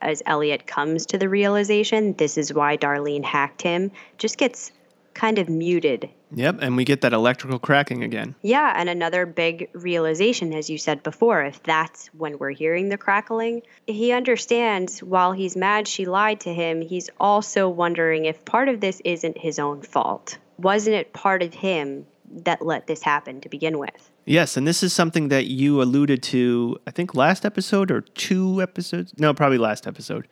[0.00, 4.70] as Elliot comes to the realization this is why Darlene hacked him, just gets
[5.12, 8.34] kind of muted Yep, and we get that electrical cracking again.
[8.42, 12.98] yeah, and another big realization, as you said before, if that's when we're hearing the
[12.98, 18.68] crackling, he understands while he's mad she lied to him, he's also wondering if part
[18.68, 20.38] of this isn't his own fault.
[20.58, 24.10] Wasn't it part of him that let this happen to begin with.
[24.24, 28.60] Yes, and this is something that you alluded to, I think last episode or two
[28.60, 29.14] episodes.
[29.18, 30.28] No, probably last episode.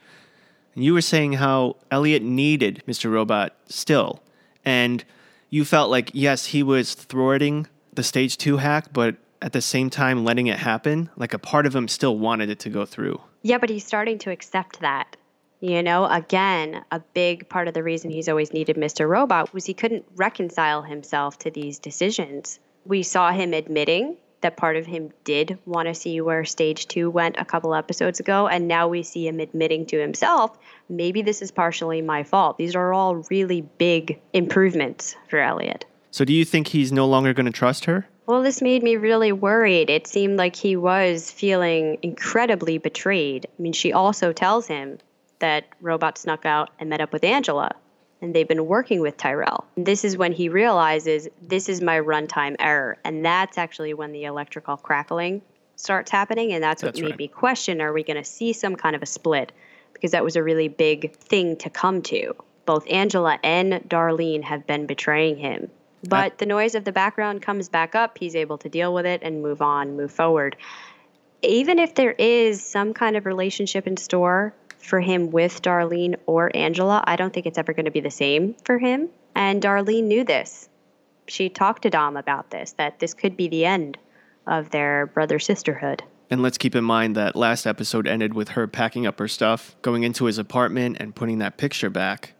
[0.75, 3.11] And you were saying how Elliot needed Mr.
[3.11, 4.23] Robot still.
[4.65, 5.05] And
[5.51, 9.91] you felt like, yes, he was thwarting the stage two hack, but at the same
[9.91, 11.11] time letting it happen.
[11.17, 13.21] Like a part of him still wanted it to go through.
[13.43, 15.17] Yeah, but he's starting to accept that.
[15.61, 19.09] You know, again, a big part of the reason he's always needed Mr.
[19.09, 22.61] Robot was he couldn't reconcile himself to these decisions.
[22.85, 27.11] We saw him admitting that part of him did want to see where stage two
[27.11, 30.57] went a couple episodes ago, and now we see him admitting to himself,
[30.89, 32.59] maybe this is partially my fault.
[32.59, 35.85] These are all really big improvements for Elliot.
[36.11, 38.07] So, do you think he's no longer going to trust her?
[38.27, 39.89] Well, this made me really worried.
[39.89, 43.47] It seemed like he was feeling incredibly betrayed.
[43.47, 44.99] I mean, she also tells him
[45.39, 47.77] that Robot snuck out and met up with Angela,
[48.27, 49.65] and they've been working with Tyrell.
[49.77, 54.13] And this is when he realizes this is my runtime error, and that's actually when
[54.13, 55.43] the electrical crackling
[55.77, 57.19] starts happening, and that's what That's made right.
[57.19, 59.53] me question: Are we going to see some kind of a split?
[59.93, 62.35] Because that was a really big thing to come to.
[62.67, 65.71] Both Angela and Darlene have been betraying him.
[66.07, 68.19] But the noise of the background comes back up.
[68.19, 70.57] He's able to deal with it and move on, move forward
[71.43, 74.55] even if there is some kind of relationship in store
[74.87, 78.11] for him with Darlene or Angela, I don't think it's ever going to be the
[78.11, 79.09] same for him.
[79.35, 80.69] And Darlene knew this.
[81.27, 83.99] She talked to Dom about this, that this could be the end
[84.47, 86.05] of their brother sisterhood.
[86.31, 89.77] And let's keep in mind that last episode ended with her packing up her stuff,
[89.83, 92.35] going into his apartment, and putting that picture back.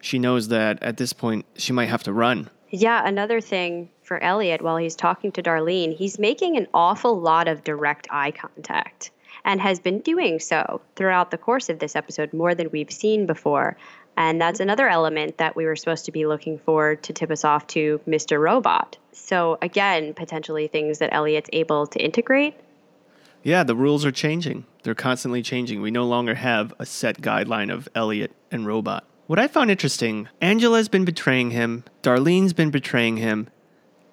[0.00, 2.50] She knows that at this point, she might have to run.
[2.70, 7.48] Yeah, another thing for Elliot while he's talking to Darlene, he's making an awful lot
[7.48, 9.10] of direct eye contact
[9.44, 13.26] and has been doing so throughout the course of this episode more than we've seen
[13.26, 13.76] before.
[14.16, 17.44] And that's another element that we were supposed to be looking for to tip us
[17.44, 18.38] off to Mr.
[18.38, 18.98] Robot.
[19.12, 22.54] So, again, potentially things that Elliot's able to integrate.
[23.42, 24.66] Yeah, the rules are changing.
[24.82, 25.80] They're constantly changing.
[25.80, 29.04] We no longer have a set guideline of Elliot and Robot.
[29.26, 33.48] What I found interesting, Angela's been betraying him, Darlene's been betraying him,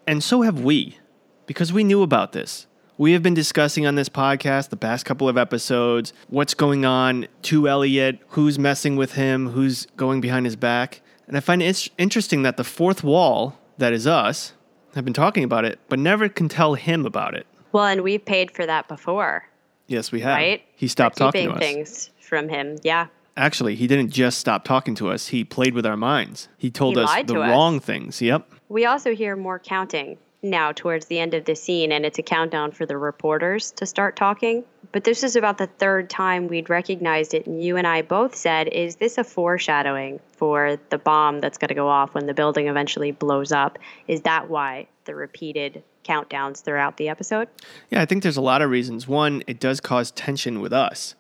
[0.08, 0.98] and so have we,
[1.46, 2.68] because we knew about this.
[3.00, 7.30] We have been discussing on this podcast the past couple of episodes what's going on
[7.44, 11.02] to Elliot, who's messing with him, who's going behind his back.
[11.26, 14.52] And I find it interesting that the fourth wall, that is us,
[14.96, 17.48] have been talking about it, but never can tell him about it.
[17.72, 19.48] Well, and we've paid for that before,
[19.88, 20.36] Yes, we have.
[20.36, 20.62] right?
[20.76, 21.60] He stopped For talking to us.
[21.60, 22.76] things from him.
[22.84, 23.08] Yeah.
[23.38, 25.28] Actually, he didn't just stop talking to us.
[25.28, 26.50] He played with our minds.
[26.58, 27.50] He told He us the to us.
[27.50, 28.22] wrong things.
[28.22, 28.52] Yep.
[28.68, 32.24] We also hear more counting now towards the end of the scene, and it's a
[32.24, 34.64] countdown for the reporters to start talking.
[34.92, 38.36] But this is about the third time we'd recognized it, and you and I both
[38.36, 42.34] said, Is this a foreshadowing for the bomb that's going to go off when the
[42.34, 43.78] building eventually blows up?
[44.08, 47.48] Is that why the repeated countdowns throughout the episode?
[47.90, 49.08] Yeah, I think there's a lot of reasons.
[49.08, 51.16] One, it does cause tension with us,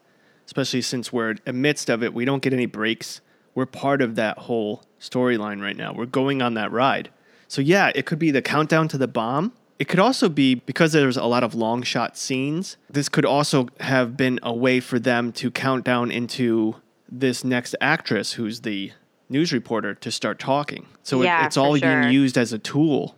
[0.46, 2.14] especially since we're amidst of it.
[2.14, 3.22] We don't get any breaks.
[3.54, 5.94] We're part of that whole storyline right now.
[5.94, 7.10] We're going on that ride.
[7.50, 9.52] So, yeah, it could be the countdown to the bomb.
[9.80, 12.78] It could also be because there's a lot of long shot scenes.
[12.90, 16.76] This could also have been a way for them to count down into
[17.12, 18.92] this next actress who's the
[19.30, 20.86] news reporter to start talking.
[21.04, 22.02] So it- it's all sure.
[22.02, 23.16] being used as a tool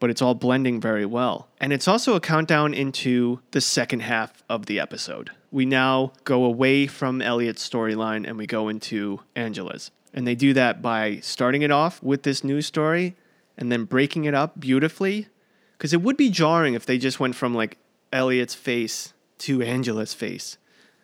[0.00, 1.46] but it's all blending very well.
[1.60, 5.30] And it's also a countdown into the second half of the episode.
[5.52, 9.92] We now go away from Elliot's storyline and we go into Angela's.
[10.12, 13.14] And they do that by starting it off with this news story
[13.56, 15.28] and then breaking it up beautifully.
[15.76, 17.78] Because it would be jarring if they just went from like
[18.12, 20.58] Elliot's face to Angela's face.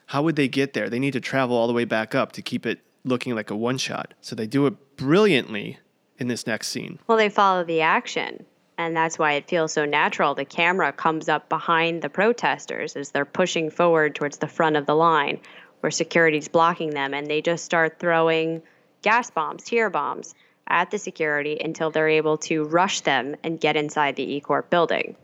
[0.07, 0.89] How would they get there?
[0.89, 3.57] They need to travel all the way back up to keep it looking like a
[3.57, 4.15] one shot.
[4.21, 5.79] So they do it brilliantly
[6.19, 6.99] in this next scene.
[7.07, 8.45] Well, they follow the action.
[8.77, 10.35] And that's why it feels so natural.
[10.35, 14.87] The camera comes up behind the protesters as they're pushing forward towards the front of
[14.87, 15.41] the line
[15.81, 17.13] where security's blocking them.
[17.13, 18.63] And they just start throwing
[19.03, 20.35] gas bombs, tear bombs
[20.69, 24.71] at the security until they're able to rush them and get inside the E Corp
[24.71, 25.17] building.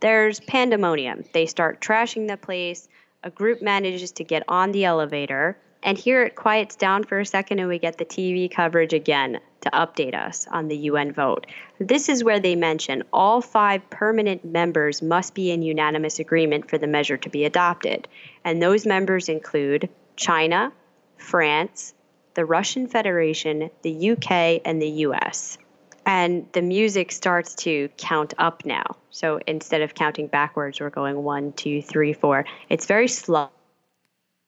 [0.00, 1.24] There's pandemonium.
[1.32, 2.88] They start trashing the place.
[3.22, 5.58] A group manages to get on the elevator.
[5.82, 9.40] And here it quiets down for a second, and we get the TV coverage again
[9.62, 11.46] to update us on the UN vote.
[11.78, 16.78] This is where they mention all five permanent members must be in unanimous agreement for
[16.78, 18.08] the measure to be adopted.
[18.44, 20.72] And those members include China,
[21.16, 21.94] France,
[22.34, 25.58] the Russian Federation, the UK, and the US.
[26.06, 28.96] And the music starts to count up now.
[29.10, 32.46] So instead of counting backwards, we're going one, two, three, four.
[32.68, 33.50] It's very slow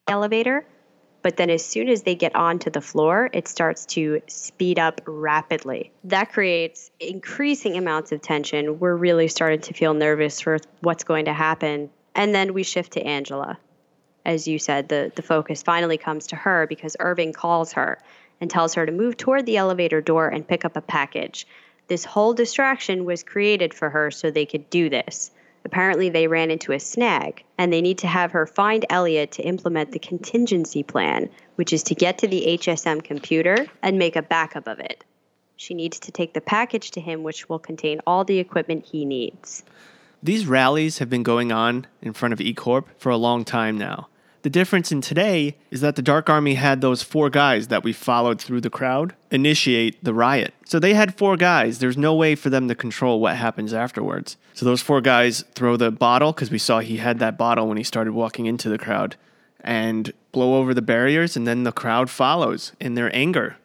[0.08, 0.64] elevator,
[1.22, 5.00] But then, as soon as they get onto the floor, it starts to speed up
[5.06, 5.92] rapidly.
[6.04, 8.80] That creates increasing amounts of tension.
[8.80, 11.90] We're really starting to feel nervous for what's going to happen.
[12.14, 13.58] And then we shift to Angela.
[14.24, 17.98] As you said, the, the focus finally comes to her because Irving calls her
[18.40, 21.46] and tells her to move toward the elevator door and pick up a package.
[21.88, 25.30] This whole distraction was created for her so they could do this.
[25.64, 29.42] Apparently, they ran into a snag, and they need to have her find Elliot to
[29.42, 34.22] implement the contingency plan, which is to get to the HSM computer and make a
[34.22, 35.04] backup of it.
[35.56, 39.04] She needs to take the package to him, which will contain all the equipment he
[39.04, 39.62] needs.
[40.20, 43.78] These rallies have been going on in front of E Corp for a long time
[43.78, 44.08] now.
[44.42, 47.92] The difference in today is that the Dark Army had those four guys that we
[47.92, 50.52] followed through the crowd initiate the riot.
[50.64, 51.78] So they had four guys.
[51.78, 54.36] There's no way for them to control what happens afterwards.
[54.54, 57.76] So those four guys throw the bottle, because we saw he had that bottle when
[57.76, 59.14] he started walking into the crowd,
[59.60, 63.56] and blow over the barriers, and then the crowd follows in their anger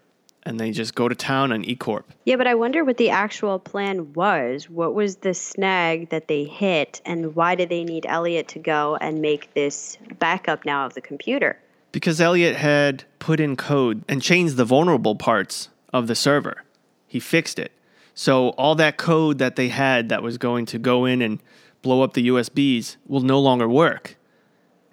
[0.48, 2.10] and they just go to town on E Corp.
[2.24, 4.70] Yeah, but I wonder what the actual plan was.
[4.70, 8.98] What was the snag that they hit, and why did they need Elliot to go
[9.02, 11.60] and make this backup now of the computer?
[11.92, 16.64] Because Elliot had put in code and changed the vulnerable parts of the server.
[17.08, 17.74] He fixed it.
[18.16, 21.40] So all that code that they had that was going to go in and
[21.82, 24.16] blow up the USBs will no longer work.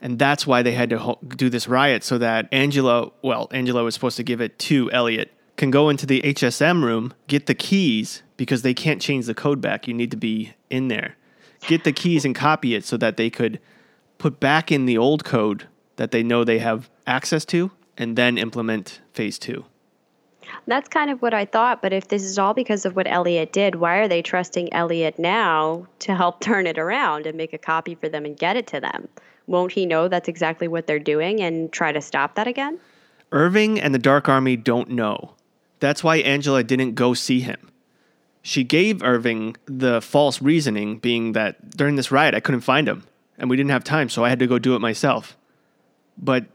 [0.01, 3.95] And that's why they had to do this riot so that Angela, well, Angela was
[3.95, 8.23] supposed to give it to Elliot can go into the HSM room, get the keys
[8.37, 9.87] because they can't change the code back.
[9.87, 11.17] You need to be in there.
[11.67, 13.61] Get the keys and copy it so that they could
[14.19, 18.37] put back in the old code that they know they have access to and then
[18.37, 19.65] implement phase two.
[20.67, 23.53] That's kind of what I thought, but if this is all because of what Elliot
[23.53, 27.59] did, why are they trusting Elliot now to help turn it around and make a
[27.59, 29.09] copy for them and get it to them?
[29.47, 32.79] Won't he know that's exactly what they're doing and try to stop that again?
[33.33, 35.35] Irving and the Dark Army don't know.
[35.81, 37.70] That's why Angela didn't go see him.
[38.43, 43.05] She gave Irving the false reasoning, being that during this riot I couldn't find him
[43.39, 45.37] and we didn't have time, so I had to go do it myself.
[46.16, 46.47] But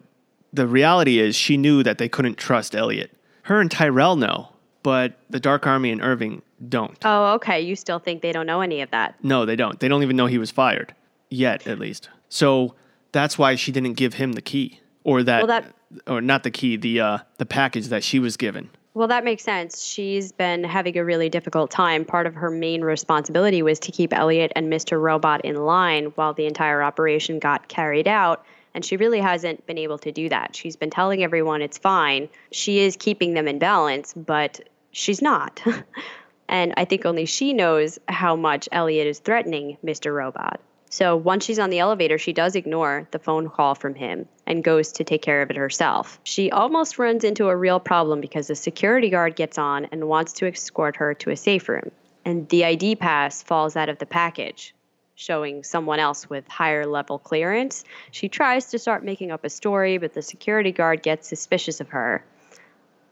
[0.54, 3.12] the reality is, she knew that they couldn't trust Elliot.
[3.44, 4.50] Her and Tyrell know,
[4.84, 6.98] but the Dark Army and Irving don't.
[7.04, 7.60] Oh, okay.
[7.62, 9.16] You still think they don't know any of that?
[9.24, 9.80] No, they don't.
[9.80, 10.94] They don't even know he was fired
[11.30, 12.10] yet, at least.
[12.30, 12.76] So
[13.12, 15.74] that's why she didn't give him the key, or that, well, that
[16.08, 18.70] or not the key, the uh, the package that she was given.
[18.96, 19.84] Well, that makes sense.
[19.84, 22.06] She's been having a really difficult time.
[22.06, 25.00] Part of her main responsibility was to keep Elliot and Mr.
[25.00, 28.44] Robot in line while the entire operation got carried out.
[28.74, 30.56] And she really hasn't been able to do that.
[30.56, 32.30] She's been telling everyone it's fine.
[32.52, 34.60] She is keeping them in balance, but
[34.92, 35.62] she's not.
[36.50, 40.14] and I think only she knows how much Elliot is threatening Mr.
[40.14, 40.60] Robot.
[40.92, 44.64] So once she's on the elevator, she does ignore the phone call from him and
[44.64, 46.20] goes to take care of it herself.
[46.24, 50.34] She almost runs into a real problem because the security guard gets on and wants
[50.34, 51.92] to escort her to a safe room.
[52.26, 54.74] And the ID pass falls out of the package,
[55.14, 57.84] showing someone else with higher level clearance.
[58.10, 61.90] She tries to start making up a story, but the security guard gets suspicious of
[61.90, 62.26] her.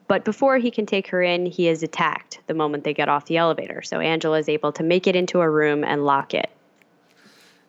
[0.07, 3.25] But before he can take her in, he is attacked the moment they get off
[3.25, 3.83] the elevator.
[3.83, 6.49] So Angela is able to make it into a room and lock it.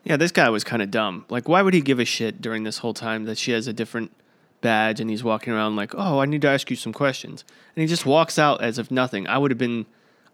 [0.05, 1.25] Yeah, this guy was kind of dumb.
[1.29, 3.73] Like, why would he give a shit during this whole time that she has a
[3.73, 4.13] different
[4.61, 7.45] badge and he's walking around like, oh, I need to ask you some questions.
[7.75, 9.27] And he just walks out as if nothing.
[9.27, 9.87] I would have been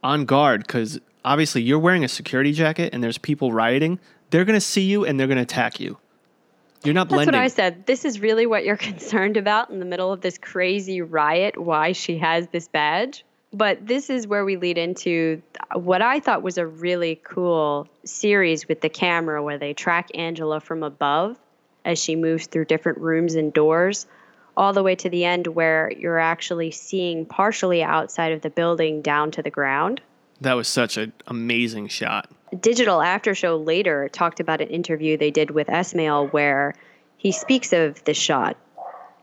[0.03, 3.99] on guard because obviously you're wearing a security jacket and there's people rioting.
[4.31, 5.99] They're going to see you and they're going to attack you.
[6.85, 7.33] You're not blending.
[7.33, 7.87] That's what I said.
[7.87, 11.93] This is really what you're concerned about in the middle of this crazy riot, why
[11.93, 13.25] she has this badge.
[13.55, 15.41] But this is where we lead into
[15.75, 20.59] what I thought was a really cool series with the camera where they track Angela
[20.59, 21.39] from above
[21.85, 24.07] as she moves through different rooms and doors,
[24.57, 29.03] all the way to the end where you're actually seeing partially outside of the building
[29.03, 30.01] down to the ground.
[30.41, 32.29] That was such an amazing shot.
[32.61, 36.75] Digital After Show later talked about an interview they did with Esmail where
[37.19, 38.57] he speaks of the shot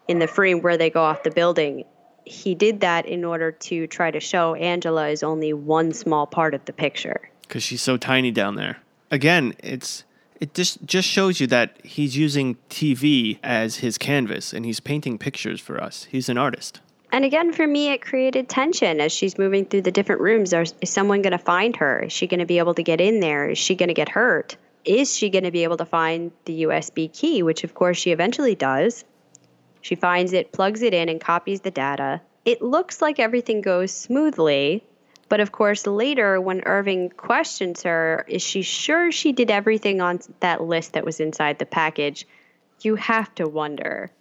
[0.07, 1.83] in the frame where they go off the building
[2.25, 6.53] he did that in order to try to show Angela is only one small part
[6.53, 7.29] of the picture.
[7.41, 8.77] Because she's so tiny down there.
[9.09, 10.03] Again, it's
[10.39, 15.17] it just just shows you that he's using TV as his canvas and he's painting
[15.17, 16.05] pictures for us.
[16.05, 16.81] He's an artist.
[17.11, 20.53] And again, for me, it created tension as she's moving through the different rooms.
[20.53, 21.99] Is someone going to find her?
[22.03, 23.49] Is she going to be able to get in there?
[23.49, 24.55] Is she going to get hurt?
[24.85, 28.11] Is she going to be able to find the USB key, which of course she
[28.11, 29.03] eventually does?
[29.81, 32.21] She finds it, plugs it in, and copies the data.
[32.45, 34.83] It looks like everything goes smoothly,
[35.29, 40.19] but of course, later when Irving questions her, is she sure she did everything on
[40.39, 42.27] that list that was inside the package?
[42.81, 44.11] You have to wonder.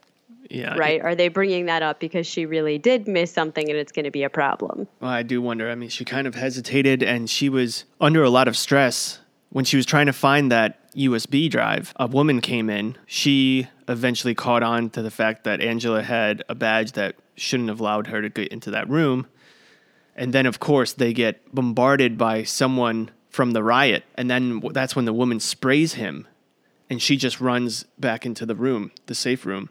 [0.49, 0.75] Yeah.
[0.77, 1.01] right?
[1.01, 4.11] Are they bringing that up because she really did miss something and it's going to
[4.11, 4.89] be a problem?
[4.99, 5.71] Well, I do wonder.
[5.71, 9.20] I mean, she kind of hesitated and she was under a lot of stress
[9.51, 11.93] when she was trying to find that USB drive.
[11.97, 12.97] A woman came in.
[13.07, 17.81] She eventually caught on to the fact that Angela had a badge that shouldn't have
[17.81, 19.27] allowed her to get into that room.
[20.17, 24.05] And then, of course, they get bombarded by someone from the riot.
[24.17, 26.27] And then that's when the woman sprays him
[26.89, 29.71] and she just runs back into the room, the safe room.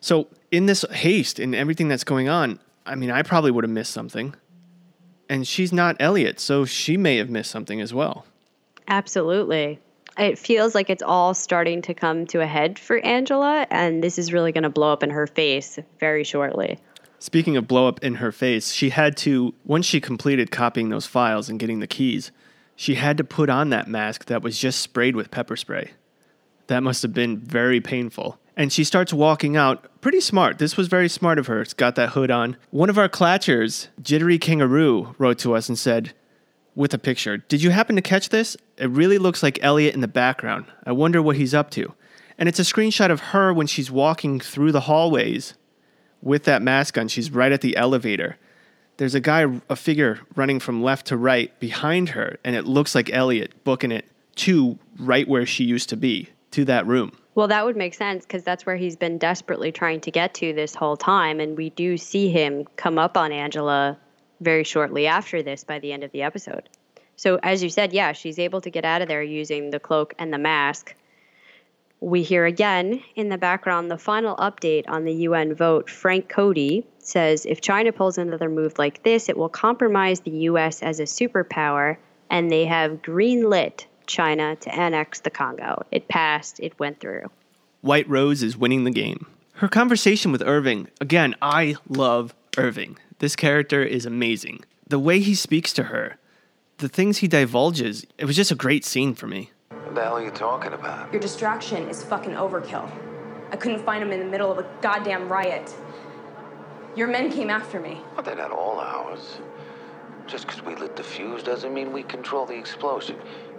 [0.00, 3.70] So, in this haste and everything that's going on, I mean, I probably would have
[3.70, 4.34] missed something.
[5.28, 8.24] And she's not Elliot, so she may have missed something as well.
[8.90, 9.78] Absolutely.
[10.18, 14.18] It feels like it's all starting to come to a head for Angela, and this
[14.18, 16.78] is really going to blow up in her face very shortly.
[17.20, 21.06] Speaking of blow up in her face, she had to, once she completed copying those
[21.06, 22.32] files and getting the keys,
[22.74, 25.92] she had to put on that mask that was just sprayed with pepper spray.
[26.66, 28.38] That must have been very painful.
[28.56, 30.00] And she starts walking out.
[30.00, 30.58] Pretty smart.
[30.58, 31.60] This was very smart of her.
[31.60, 32.56] It's got that hood on.
[32.70, 36.12] One of our clatchers, Jittery Kangaroo, wrote to us and said,
[36.74, 38.56] with a picture, Did you happen to catch this?
[38.76, 40.66] It really looks like Elliot in the background.
[40.84, 41.94] I wonder what he's up to.
[42.38, 45.54] And it's a screenshot of her when she's walking through the hallways
[46.22, 47.08] with that mask on.
[47.08, 48.38] She's right at the elevator.
[48.96, 52.94] There's a guy, a figure running from left to right behind her, and it looks
[52.94, 54.06] like Elliot booking it
[54.36, 57.12] to right where she used to be, to that room.
[57.34, 60.52] Well, that would make sense because that's where he's been desperately trying to get to
[60.52, 61.40] this whole time.
[61.40, 63.98] And we do see him come up on Angela
[64.40, 66.68] very shortly after this by the end of the episode.
[67.16, 70.14] So, as you said, yeah, she's able to get out of there using the cloak
[70.18, 70.94] and the mask.
[72.00, 75.90] We hear again in the background the final update on the UN vote.
[75.90, 80.82] Frank Cody says if China pulls another move like this, it will compromise the US
[80.82, 81.98] as a superpower,
[82.30, 85.84] and they have greenlit China to annex the Congo.
[85.90, 87.30] It passed, it went through.
[87.82, 89.26] White Rose is winning the game.
[89.54, 92.96] Her conversation with Irving, again, I love Irving.
[93.20, 94.64] This character is amazing.
[94.88, 96.16] The way he speaks to her,
[96.78, 99.50] the things he divulges, it was just a great scene for me.
[99.68, 101.12] What the hell are you talking about?
[101.12, 102.90] Your distraction is fucking overkill.
[103.52, 105.70] I couldn't find him in the middle of a goddamn riot.
[106.96, 108.00] Your men came after me.
[108.14, 109.40] Well, they're not all ours.
[110.26, 113.16] Just because we lit the fuse doesn't mean we control the explosion.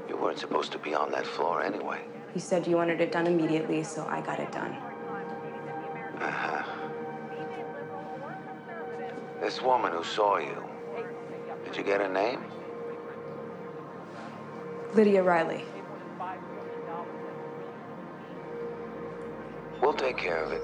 [0.09, 2.01] You weren't supposed to be on that floor anyway.
[2.33, 4.75] You said you wanted it done immediately, so I got it done.
[6.19, 6.80] Uh huh.
[9.41, 10.55] This woman who saw you,
[11.65, 12.43] did you get her name?
[14.93, 15.65] Lydia Riley.
[19.81, 20.61] We'll take care of it.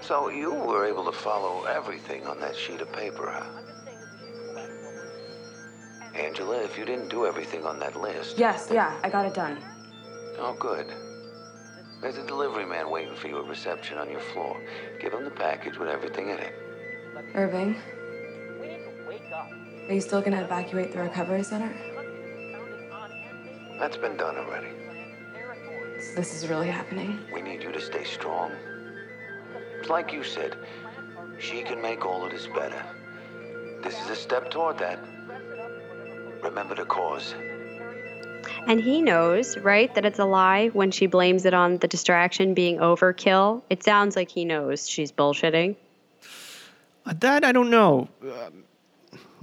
[0.00, 3.60] So you were able to follow everything on that sheet of paper, huh?
[6.14, 8.38] Angela, if you didn't do everything on that list.
[8.38, 9.58] Yes, yeah, I got it done.
[10.38, 10.86] Oh, good.
[12.00, 14.56] There's a delivery man waiting for you at reception on your floor.
[15.00, 16.69] Give him the package with everything in it.
[17.34, 17.76] Irving,
[19.88, 21.72] are you still gonna evacuate the recovery center?
[23.78, 24.68] That's been done already.
[26.00, 27.18] So this is really happening.
[27.32, 28.52] We need you to stay strong.
[29.78, 30.56] It's like you said,
[31.38, 32.84] she can make all of this better.
[33.82, 34.98] This is a step toward that.
[36.42, 37.34] Remember the cause.
[38.66, 42.54] And he knows, right, that it's a lie when she blames it on the distraction
[42.54, 43.62] being overkill.
[43.70, 45.76] It sounds like he knows she's bullshitting.
[47.06, 48.08] Uh, That I don't know.
[48.22, 48.50] Uh,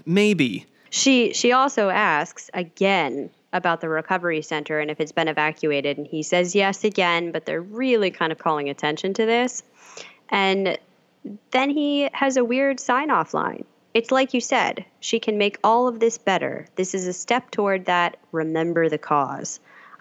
[0.06, 0.66] maybe.
[0.90, 6.06] She she also asks again about the recovery center and if it's been evacuated and
[6.08, 9.64] he says yes again, but they're really kind of calling attention to this.
[10.30, 10.78] And
[11.52, 13.66] then he has a weird sign off line.
[13.94, 16.68] It's like you said, she can make all of this better.
[16.76, 19.60] This is a step toward that remember the cause.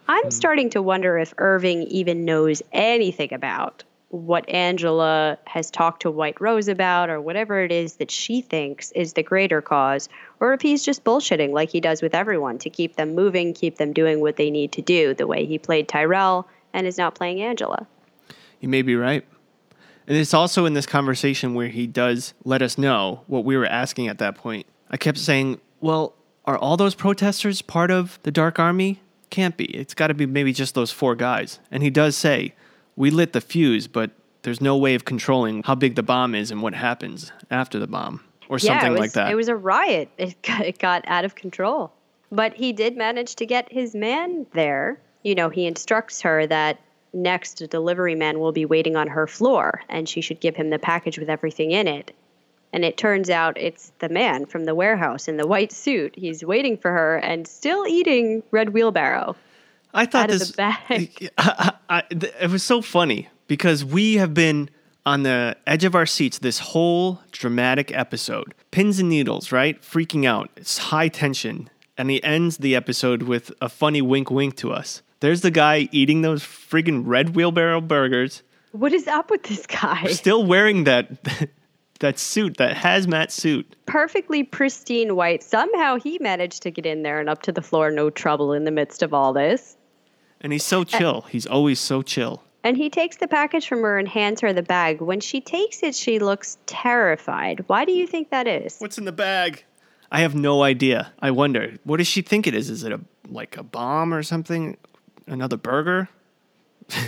[0.09, 6.11] I'm starting to wonder if Irving even knows anything about what Angela has talked to
[6.11, 10.52] White Rose about or whatever it is that she thinks is the greater cause, or
[10.52, 13.92] if he's just bullshitting like he does with everyone to keep them moving, keep them
[13.92, 17.42] doing what they need to do, the way he played Tyrell and is now playing
[17.42, 17.86] Angela.
[18.61, 19.24] You may be right.
[20.07, 23.66] And it's also in this conversation where he does let us know what we were
[23.66, 24.66] asking at that point.
[24.88, 29.00] I kept saying, well, are all those protesters part of the Dark Army?
[29.30, 29.64] Can't be.
[29.64, 31.59] It's got to be maybe just those four guys.
[31.72, 32.54] And he does say,
[32.97, 34.11] we lit the fuse, but
[34.42, 37.86] there's no way of controlling how big the bomb is and what happens after the
[37.86, 39.30] bomb or yeah, something was, like that.
[39.30, 40.09] It was a riot.
[40.18, 41.92] It got, it got out of control.
[42.32, 45.01] But he did manage to get his man there.
[45.22, 46.80] You know, he instructs her that
[47.12, 50.70] next a delivery man will be waiting on her floor and she should give him
[50.70, 52.12] the package with everything in it.
[52.72, 56.14] And it turns out it's the man from the warehouse in the white suit.
[56.16, 59.34] He's waiting for her and still eating red wheelbarrow.
[59.97, 60.53] I thought this.
[60.59, 64.70] I, I, th- it was so funny because we have been
[65.05, 68.55] on the edge of our seats this whole dramatic episode.
[68.70, 69.80] Pins and needles, right?
[69.80, 70.51] Freaking out.
[70.57, 71.70] It's high tension.
[71.97, 75.03] And he ends the episode with a funny wink wink to us.
[75.20, 78.42] There's the guy eating those friggin' red wheelbarrow burgers,
[78.72, 80.07] What is up with this guy?
[80.09, 81.09] still wearing that
[82.01, 83.76] that suit, that hazmat suit.
[83.86, 85.42] Perfectly pristine white.
[85.42, 88.64] Somehow he managed to get in there and up to the floor, no trouble in
[88.64, 89.76] the midst of all this.
[90.41, 91.22] And he's so chill.
[91.22, 92.43] He's always so chill.
[92.62, 95.01] And he takes the package from her and hands her the bag.
[95.01, 97.64] When she takes it, she looks terrified.
[97.68, 98.78] Why do you think that is?
[98.78, 99.64] What's in the bag?
[100.11, 101.12] I have no idea.
[101.20, 101.74] I wonder.
[101.84, 102.70] What does she think it is?
[102.70, 104.76] Is it a like a bomb or something?
[105.26, 106.09] Another burger?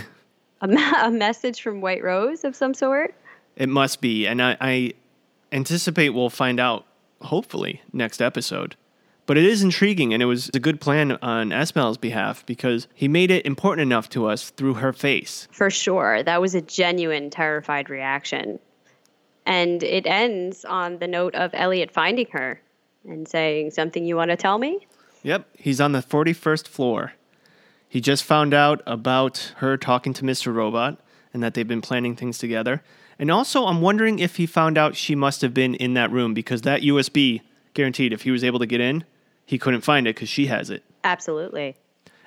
[0.61, 3.15] A, me- a message from White Rose of some sort?
[3.55, 4.93] It must be, and I, I
[5.53, 6.85] anticipate we'll find out
[7.21, 8.75] hopefully next episode.
[9.29, 13.07] But it is intriguing, and it was a good plan on Esmail's behalf because he
[13.07, 15.47] made it important enough to us through her face.
[15.51, 16.23] For sure.
[16.23, 18.57] That was a genuine terrified reaction.
[19.45, 22.59] And it ends on the note of Elliot finding her
[23.07, 24.87] and saying, Something you want to tell me?
[25.21, 27.13] Yep, he's on the 41st floor.
[27.87, 30.51] He just found out about her talking to Mr.
[30.51, 30.99] Robot
[31.35, 32.81] and that they've been planning things together.
[33.19, 36.33] And also, I'm wondering if he found out she must have been in that room
[36.33, 37.41] because that USB,
[37.75, 39.03] guaranteed, if he was able to get in,
[39.49, 40.83] he couldn't find it because she has it.
[41.03, 41.75] Absolutely.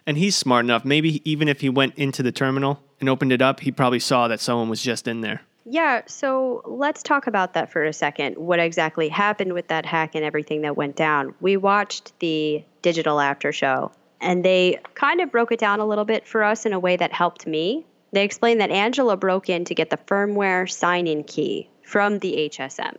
[0.08, 0.84] And he's smart enough.
[0.84, 4.26] Maybe even if he went into the terminal and opened it up, he probably saw
[4.26, 5.42] that someone was just in there.
[5.64, 8.36] Yeah, so let's talk about that for a second.
[8.38, 11.32] What exactly happened with that hack and everything that went down?
[11.40, 16.04] We watched the digital after show, and they kind of broke it down a little
[16.04, 17.86] bit for us in a way that helped me.
[18.10, 22.50] They explained that Angela broke in to get the firmware sign in key from the
[22.50, 22.98] HSM.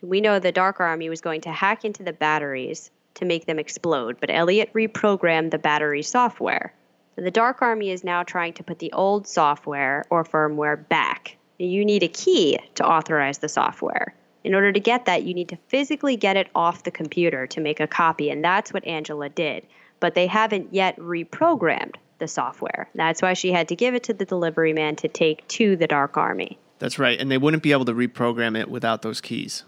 [0.00, 3.58] We know the Dark Army was going to hack into the batteries to make them
[3.58, 6.74] explode, but Elliot reprogrammed the battery software.
[7.16, 11.36] The Dark Army is now trying to put the old software or firmware back.
[11.58, 14.14] You need a key to authorize the software.
[14.42, 17.60] In order to get that, you need to physically get it off the computer to
[17.60, 19.66] make a copy, and that's what Angela did.
[20.00, 22.88] But they haven't yet reprogrammed the software.
[22.94, 25.86] That's why she had to give it to the delivery man to take to the
[25.86, 26.58] Dark Army.
[26.78, 29.64] That's right, and they wouldn't be able to reprogram it without those keys.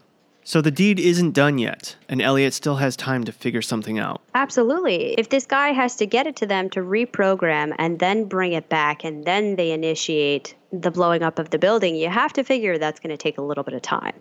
[0.47, 4.23] So the deed isn't done yet, and Elliot still has time to figure something out.
[4.33, 5.15] Absolutely.
[5.15, 8.69] If this guy has to get it to them to reprogram and then bring it
[8.69, 12.79] back and then they initiate the blowing up of the building, you have to figure
[12.79, 14.15] that's going to take a little bit of time.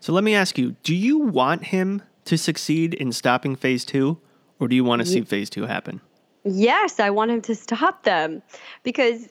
[0.00, 4.18] So let me ask you do you want him to succeed in stopping phase two,
[4.58, 6.00] or do you want to see phase two happen?
[6.42, 8.42] Yes, I want him to stop them
[8.82, 9.28] because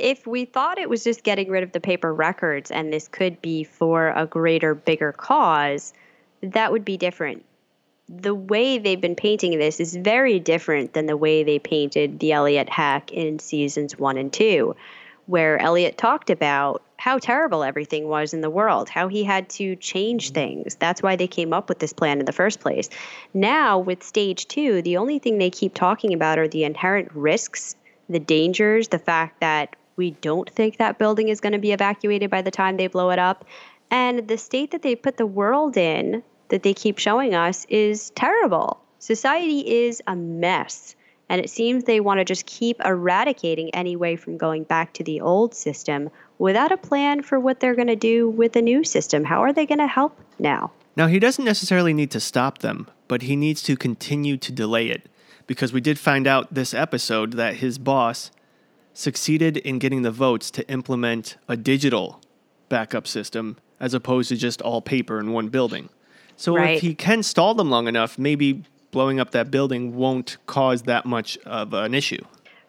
[0.00, 3.40] if we thought it was just getting rid of the paper records and this could
[3.40, 5.92] be for a greater, bigger cause,
[6.42, 7.44] that would be different.
[8.08, 12.32] The way they've been painting this is very different than the way they painted the
[12.32, 14.74] Elliot hack in seasons one and two,
[15.26, 19.76] where Elliot talked about how terrible everything was in the world, how he had to
[19.76, 20.34] change mm-hmm.
[20.34, 20.74] things.
[20.74, 22.88] That's why they came up with this plan in the first place.
[23.32, 27.76] Now, with stage two, the only thing they keep talking about are the inherent risks,
[28.08, 32.30] the dangers, the fact that we don't think that building is going to be evacuated
[32.30, 33.44] by the time they blow it up.
[33.90, 38.08] And the state that they put the world in, that they keep showing us, is
[38.14, 38.80] terrible.
[38.98, 40.96] Society is a mess.
[41.28, 45.04] And it seems they want to just keep eradicating any way from going back to
[45.04, 48.82] the old system without a plan for what they're going to do with the new
[48.82, 49.24] system.
[49.24, 50.72] How are they going to help now?
[50.96, 54.86] Now, he doesn't necessarily need to stop them, but he needs to continue to delay
[54.86, 55.10] it
[55.46, 58.30] because we did find out this episode that his boss
[59.00, 62.20] succeeded in getting the votes to implement a digital
[62.68, 65.88] backup system as opposed to just all paper in one building.
[66.36, 66.76] So Right.
[66.76, 71.06] if he can stall them long enough, maybe blowing up that building won't cause that
[71.06, 72.22] much of an issue.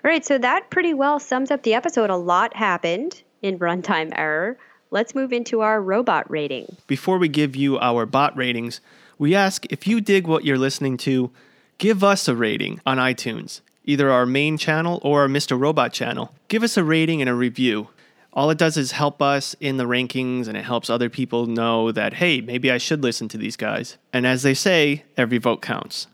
[0.03, 2.09] All right, so that pretty well sums up the episode.
[2.09, 4.57] A lot happened in runtime error.
[4.89, 6.75] Let's move into our robot rating.
[6.87, 8.81] Before we give you our bot ratings,
[9.17, 11.31] we ask if you dig what you're listening to,
[11.77, 15.59] give us a rating on iTunes, either our main channel or our Mr.
[15.59, 16.33] Robot channel.
[16.47, 17.89] Give us a rating and a review.
[18.33, 21.91] All it does is help us in the rankings and it helps other people know
[21.91, 23.97] that, hey, maybe I should listen to these guys.
[24.13, 26.07] And as they say, every vote counts.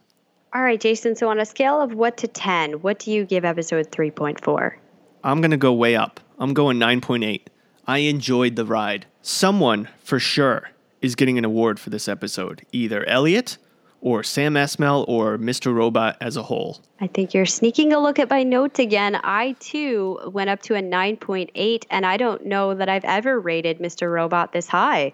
[0.53, 3.45] All right, Jason, so on a scale of what to 10, what do you give
[3.45, 4.77] episode 3.4?
[5.23, 6.19] I'm going to go way up.
[6.39, 7.41] I'm going 9.8.
[7.85, 9.05] I enjoyed the ride.
[9.21, 12.65] Someone, for sure, is getting an award for this episode.
[12.71, 13.57] Either Elliot
[14.01, 15.73] or Sam Esmail or Mr.
[15.73, 16.81] Robot as a whole.
[16.99, 19.19] I think you're sneaking a look at my notes again.
[19.23, 23.79] I too went up to a 9.8, and I don't know that I've ever rated
[23.79, 24.11] Mr.
[24.11, 25.13] Robot this high.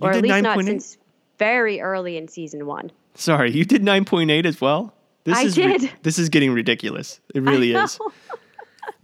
[0.00, 0.64] Or at least not 9.8?
[0.64, 0.98] since
[1.38, 2.90] very early in season one.
[3.14, 4.94] Sorry, you did 9.8 as well?
[5.24, 5.90] This I is did.
[6.02, 7.20] this is getting ridiculous.
[7.34, 7.98] It really is.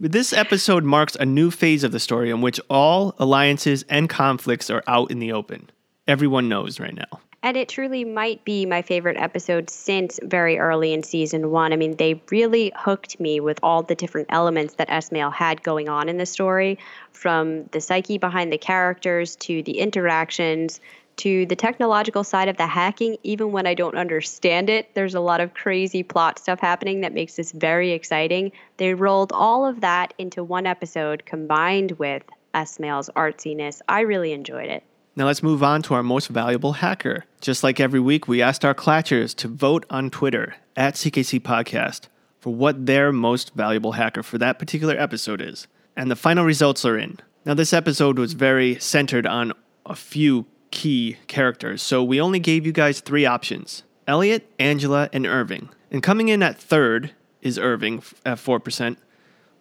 [0.01, 4.09] But this episode marks a new phase of the story in which all alliances and
[4.09, 5.69] conflicts are out in the open.
[6.07, 7.19] Everyone knows right now.
[7.41, 11.71] And it truly might be my favorite episode since very early in season one.
[11.71, 15.87] I mean, they really hooked me with all the different elements that Esmail had going
[15.87, 16.79] on in the story
[17.13, 20.81] from the psyche behind the characters to the interactions
[21.19, 23.17] to the technological side of the hacking.
[23.23, 27.13] Even when I don't understand it, there's a lot of crazy plot stuff happening that
[27.13, 28.53] makes this very exciting.
[28.77, 32.23] They rolled all of that into one episode combined with
[32.53, 33.81] Esmail's artsiness.
[33.87, 34.83] I really enjoyed it.
[35.15, 37.25] Now let's move on to our most valuable hacker.
[37.41, 42.07] Just like every week, we asked our Clatchers to vote on Twitter at CKC Podcast
[42.39, 45.67] for what their most valuable hacker for that particular episode is.
[45.95, 47.17] And the final results are in.
[47.45, 49.53] Now, this episode was very centered on
[49.85, 55.25] a few key characters, so we only gave you guys three options Elliot, Angela, and
[55.25, 55.69] Irving.
[55.91, 58.97] And coming in at third is Irving at 4%,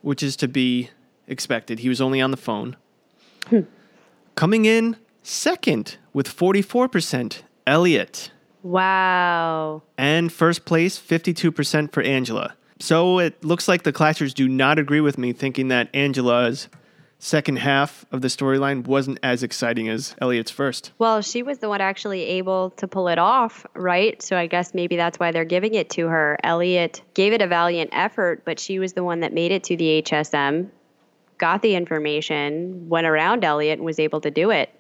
[0.03, 0.91] which is to be
[1.27, 1.81] expected.
[1.81, 2.77] He was only on the phone.
[3.49, 3.61] Hmm.
[4.35, 4.97] Coming in
[5.29, 8.31] second with 44%, Elliot.
[8.63, 9.83] Wow.
[9.97, 12.55] And first place, 52% for Angela.
[12.81, 16.69] So it looks like the Clashers do not agree with me, thinking that Angela's
[17.19, 20.93] second half of the storyline wasn't as exciting as Elliot's first.
[20.99, 24.23] Well, she was the one actually able to pull it off, right?
[24.23, 26.39] So I guess maybe that's why they're giving it to her.
[26.45, 29.77] Elliot gave it a valiant effort, but she was the one that made it to
[29.77, 30.71] the HSM,
[31.39, 34.73] got the information, went around Elliot, and was able to do it.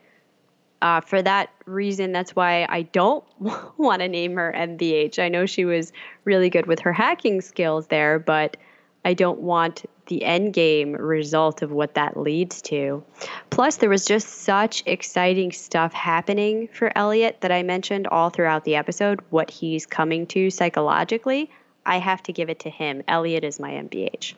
[0.80, 3.24] Uh, for that reason, that's why I don't
[3.78, 5.18] want to name her MVH.
[5.18, 5.92] I know she was
[6.24, 8.56] really good with her hacking skills there, but
[9.04, 13.04] I don't want the end game result of what that leads to.
[13.50, 18.64] Plus, there was just such exciting stuff happening for Elliot that I mentioned all throughout
[18.64, 21.50] the episode, what he's coming to psychologically.
[21.84, 23.02] I have to give it to him.
[23.08, 24.34] Elliot is my MVH.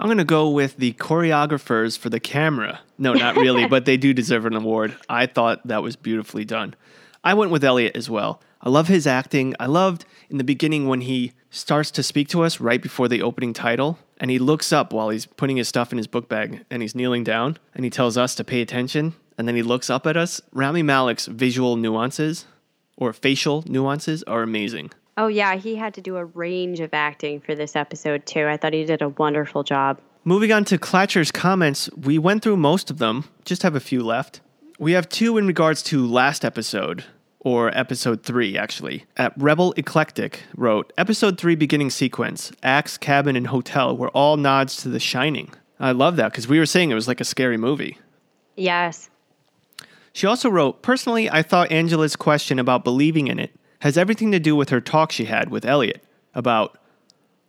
[0.00, 2.80] I'm going to go with the choreographers for the camera.
[2.96, 4.96] No, not really, but they do deserve an award.
[5.10, 6.74] I thought that was beautifully done.
[7.22, 8.40] I went with Elliot as well.
[8.62, 9.54] I love his acting.
[9.60, 13.20] I loved in the beginning when he starts to speak to us right before the
[13.20, 16.64] opening title and he looks up while he's putting his stuff in his book bag
[16.70, 19.90] and he's kneeling down and he tells us to pay attention and then he looks
[19.90, 20.40] up at us.
[20.50, 22.46] Rami Malek's visual nuances
[22.96, 24.92] or facial nuances are amazing.
[25.20, 28.46] Oh, yeah, he had to do a range of acting for this episode, too.
[28.46, 30.00] I thought he did a wonderful job.
[30.24, 34.02] Moving on to Clatcher's comments, we went through most of them, just have a few
[34.02, 34.40] left.
[34.78, 37.04] We have two in regards to last episode,
[37.38, 39.04] or episode three, actually.
[39.18, 44.76] At Rebel Eclectic wrote Episode three beginning sequence, Axe, Cabin, and Hotel were all nods
[44.78, 45.52] to The Shining.
[45.78, 47.98] I love that because we were saying it was like a scary movie.
[48.56, 49.10] Yes.
[50.14, 53.50] She also wrote Personally, I thought Angela's question about believing in it
[53.80, 56.02] has everything to do with her talk she had with Elliot
[56.34, 56.78] about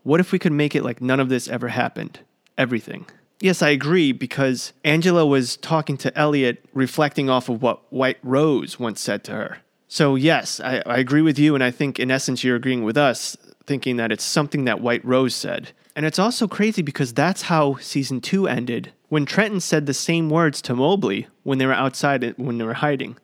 [0.03, 2.19] what if we could make it like none of this ever happened?
[2.57, 3.05] Everything.
[3.39, 8.79] Yes, I agree because Angela was talking to Elliot, reflecting off of what White Rose
[8.79, 9.57] once said to her.
[9.87, 11.53] So, yes, I, I, agree with you.
[11.53, 15.03] And I think in essence, you're agreeing with us, thinking that it's something that White
[15.03, 15.71] Rose said.
[15.95, 20.29] And it's also crazy because that's how season two ended when Trenton said the same
[20.29, 23.17] words to Mobley when they were outside, when they were hiding,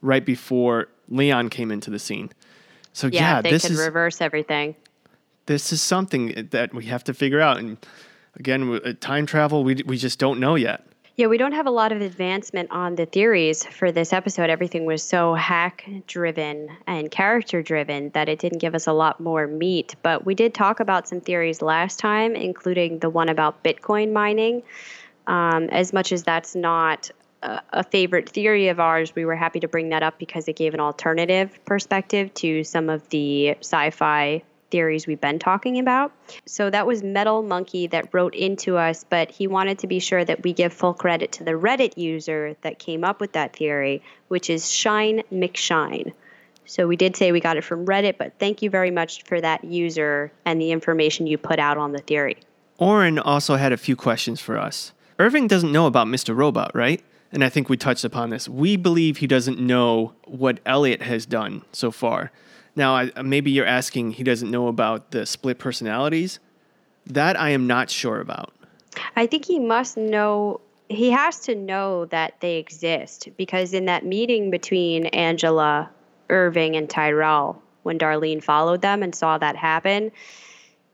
[0.00, 2.30] right before Leon came into the scene.
[2.94, 4.74] So yeah, yeah they this could is reverse everything.
[5.46, 7.58] this is something that we have to figure out.
[7.58, 7.76] And
[8.36, 10.86] again, time travel, we we just don't know yet.
[11.16, 14.50] Yeah, we don't have a lot of advancement on the theories for this episode.
[14.50, 19.20] Everything was so hack driven and character driven that it didn't give us a lot
[19.20, 19.94] more meat.
[20.02, 24.64] But we did talk about some theories last time, including the one about Bitcoin mining.
[25.28, 27.12] Um, as much as that's not
[27.44, 30.56] a, a favorite theory of ours, we were happy to bring that up because it
[30.56, 36.10] gave an alternative perspective to some of the sci fi theories we've been talking about.
[36.46, 40.24] So that was Metal Monkey that wrote into us, but he wanted to be sure
[40.24, 44.02] that we give full credit to the Reddit user that came up with that theory,
[44.28, 46.12] which is Shine McShine.
[46.64, 49.40] So we did say we got it from Reddit, but thank you very much for
[49.40, 52.38] that user and the information you put out on the theory.
[52.78, 54.92] Oren also had a few questions for us.
[55.18, 56.34] Irving doesn't know about Mr.
[56.34, 57.00] Robot, right?
[57.34, 58.48] And I think we touched upon this.
[58.48, 62.30] We believe he doesn't know what Elliot has done so far.
[62.76, 66.38] Now, I, maybe you're asking he doesn't know about the split personalities.
[67.06, 68.52] That I am not sure about.
[69.16, 74.06] I think he must know, he has to know that they exist because in that
[74.06, 75.90] meeting between Angela,
[76.30, 80.12] Irving, and Tyrell, when Darlene followed them and saw that happen,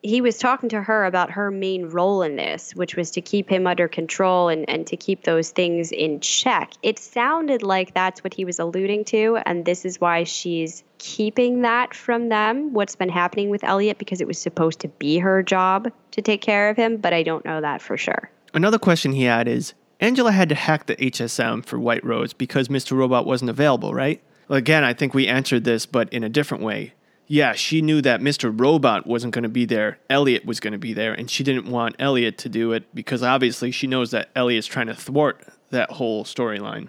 [0.03, 3.49] he was talking to her about her main role in this, which was to keep
[3.49, 6.73] him under control and, and to keep those things in check.
[6.83, 11.63] It sounded like that's what he was alluding to, and this is why she's keeping
[11.63, 15.43] that from them, what's been happening with Elliot, because it was supposed to be her
[15.43, 18.31] job to take care of him, but I don't know that for sure.
[18.55, 22.69] Another question he had is Angela had to hack the HSM for White Rose because
[22.69, 22.97] Mr.
[22.97, 24.23] Robot wasn't available, right?
[24.49, 26.95] Again, I think we answered this, but in a different way
[27.31, 28.53] yeah, she knew that Mr.
[28.53, 30.01] Robot wasn't going to be there.
[30.11, 33.23] Elliot was going to be there, and she didn't want Elliot to do it because
[33.23, 36.89] obviously she knows that Elliot's trying to thwart that whole storyline.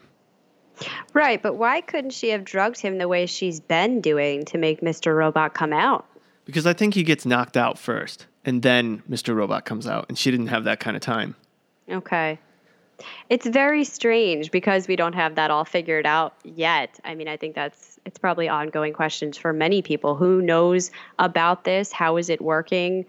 [1.13, 4.81] Right, but why couldn't she have drugged him the way she's been doing to make
[4.81, 5.15] Mr.
[5.15, 6.07] Robot come out?
[6.45, 9.35] Because I think he gets knocked out first, and then Mr.
[9.35, 11.35] Robot comes out, and she didn't have that kind of time.
[11.87, 12.39] Okay.
[13.29, 16.99] It's very strange because we don't have that all figured out yet.
[17.05, 20.15] I mean, I think that's it's probably ongoing questions for many people.
[20.15, 21.91] Who knows about this?
[21.91, 23.05] How is it working?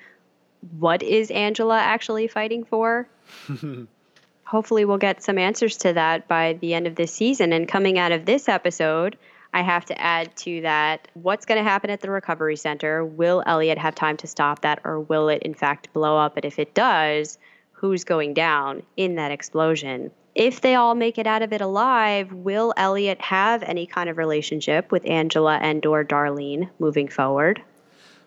[0.78, 3.08] What is Angela actually fighting for?
[4.44, 7.52] Hopefully, we'll get some answers to that by the end of this season.
[7.52, 9.16] And coming out of this episode,
[9.54, 13.04] I have to add to that what's going to happen at the recovery center?
[13.04, 16.36] Will Elliot have time to stop that, or will it in fact blow up?
[16.36, 17.38] And if it does,
[17.72, 20.10] who's going down in that explosion.
[20.34, 24.16] If they all make it out of it alive, will Elliot have any kind of
[24.16, 27.62] relationship with Angela and or Darlene moving forward?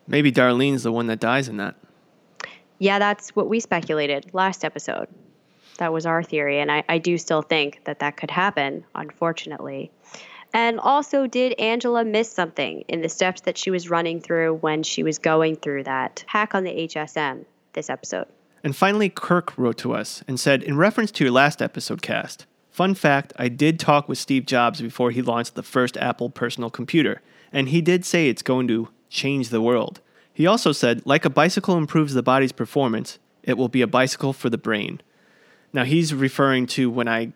[0.07, 1.75] Maybe Darlene's the one that dies in that.
[2.77, 5.07] Yeah, that's what we speculated last episode.
[5.77, 9.91] That was our theory, and I, I do still think that that could happen, unfortunately.
[10.53, 14.83] And also, did Angela miss something in the steps that she was running through when
[14.83, 18.27] she was going through that hack on the HSM this episode?
[18.65, 22.47] And finally, Kirk wrote to us and said, in reference to your last episode cast,
[22.71, 26.71] fun fact, I did talk with Steve Jobs before he launched the first Apple personal
[26.71, 27.21] computer,
[27.53, 30.01] and he did say it's going to change the world.
[30.33, 34.33] He also said, like a bicycle improves the body's performance, it will be a bicycle
[34.33, 34.99] for the brain.
[35.71, 37.33] Now, he's referring to when I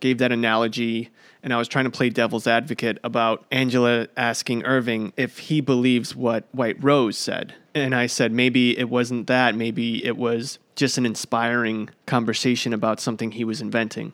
[0.00, 1.10] gave that analogy
[1.42, 6.14] and I was trying to play devil's advocate about Angela asking Irving if he believes
[6.14, 7.54] what White Rose said.
[7.74, 13.00] And I said maybe it wasn't that, maybe it was just an inspiring conversation about
[13.00, 14.12] something he was inventing.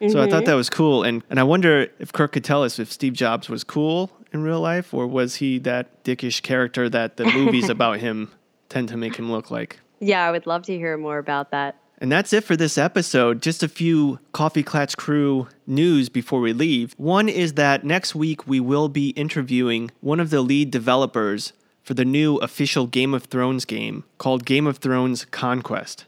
[0.00, 0.10] Mm-hmm.
[0.10, 0.46] So I thought mm-hmm.
[0.46, 1.02] that was cool.
[1.02, 4.42] And, and I wonder if Kirk could tell us if Steve Jobs was cool in
[4.42, 8.30] real life or was he that dickish character that the movies about him
[8.68, 9.78] tend to make him look like?
[10.00, 11.76] Yeah, I would love to hear more about that.
[11.98, 13.40] And that's it for this episode.
[13.40, 16.92] Just a few Coffee Klatch crew news before we leave.
[16.98, 21.94] One is that next week we will be interviewing one of the lead developers for
[21.94, 26.04] the new official Game of Thrones game called Game of Thrones Conquest.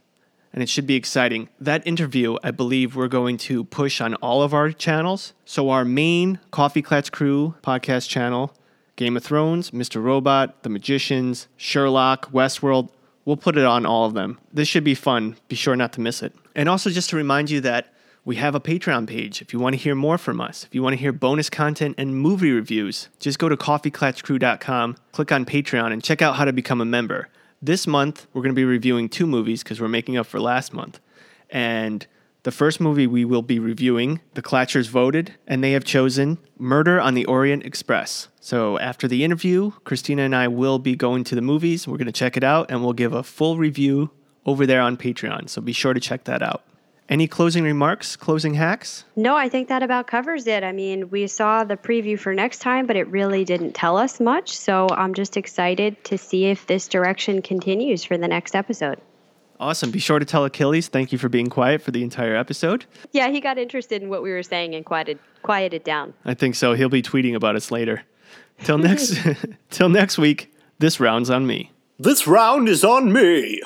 [0.52, 1.48] And it should be exciting.
[1.60, 5.32] That interview, I believe, we're going to push on all of our channels.
[5.44, 8.52] So, our main Coffee Klatch Crew podcast channel,
[8.96, 10.02] Game of Thrones, Mr.
[10.02, 12.88] Robot, The Magicians, Sherlock, Westworld,
[13.28, 14.38] We'll put it on all of them.
[14.54, 15.36] This should be fun.
[15.48, 16.34] Be sure not to miss it.
[16.54, 17.92] And also, just to remind you that
[18.24, 20.64] we have a Patreon page if you want to hear more from us.
[20.64, 25.30] If you want to hear bonus content and movie reviews, just go to coffeeklatchcrew.com, click
[25.30, 27.28] on Patreon, and check out how to become a member.
[27.60, 30.72] This month, we're going to be reviewing two movies because we're making up for last
[30.72, 30.98] month.
[31.50, 32.06] And
[32.44, 37.00] the first movie we will be reviewing, the Clatchers voted, and they have chosen Murder
[37.00, 38.28] on the Orient Express.
[38.40, 41.88] So after the interview, Christina and I will be going to the movies.
[41.88, 44.10] We're going to check it out, and we'll give a full review
[44.46, 45.48] over there on Patreon.
[45.48, 46.64] So be sure to check that out.
[47.08, 49.04] Any closing remarks, closing hacks?
[49.16, 50.62] No, I think that about covers it.
[50.62, 54.20] I mean, we saw the preview for next time, but it really didn't tell us
[54.20, 54.54] much.
[54.56, 59.00] So I'm just excited to see if this direction continues for the next episode.
[59.60, 59.90] Awesome.
[59.90, 62.86] Be sure to tell Achilles thank you for being quiet for the entire episode.
[63.12, 66.14] Yeah, he got interested in what we were saying and quieted quieted down.
[66.24, 66.74] I think so.
[66.74, 68.02] He'll be tweeting about us later.
[68.64, 69.18] Till next
[69.70, 71.72] till next week, this round's on me.
[71.98, 73.60] This round is on me.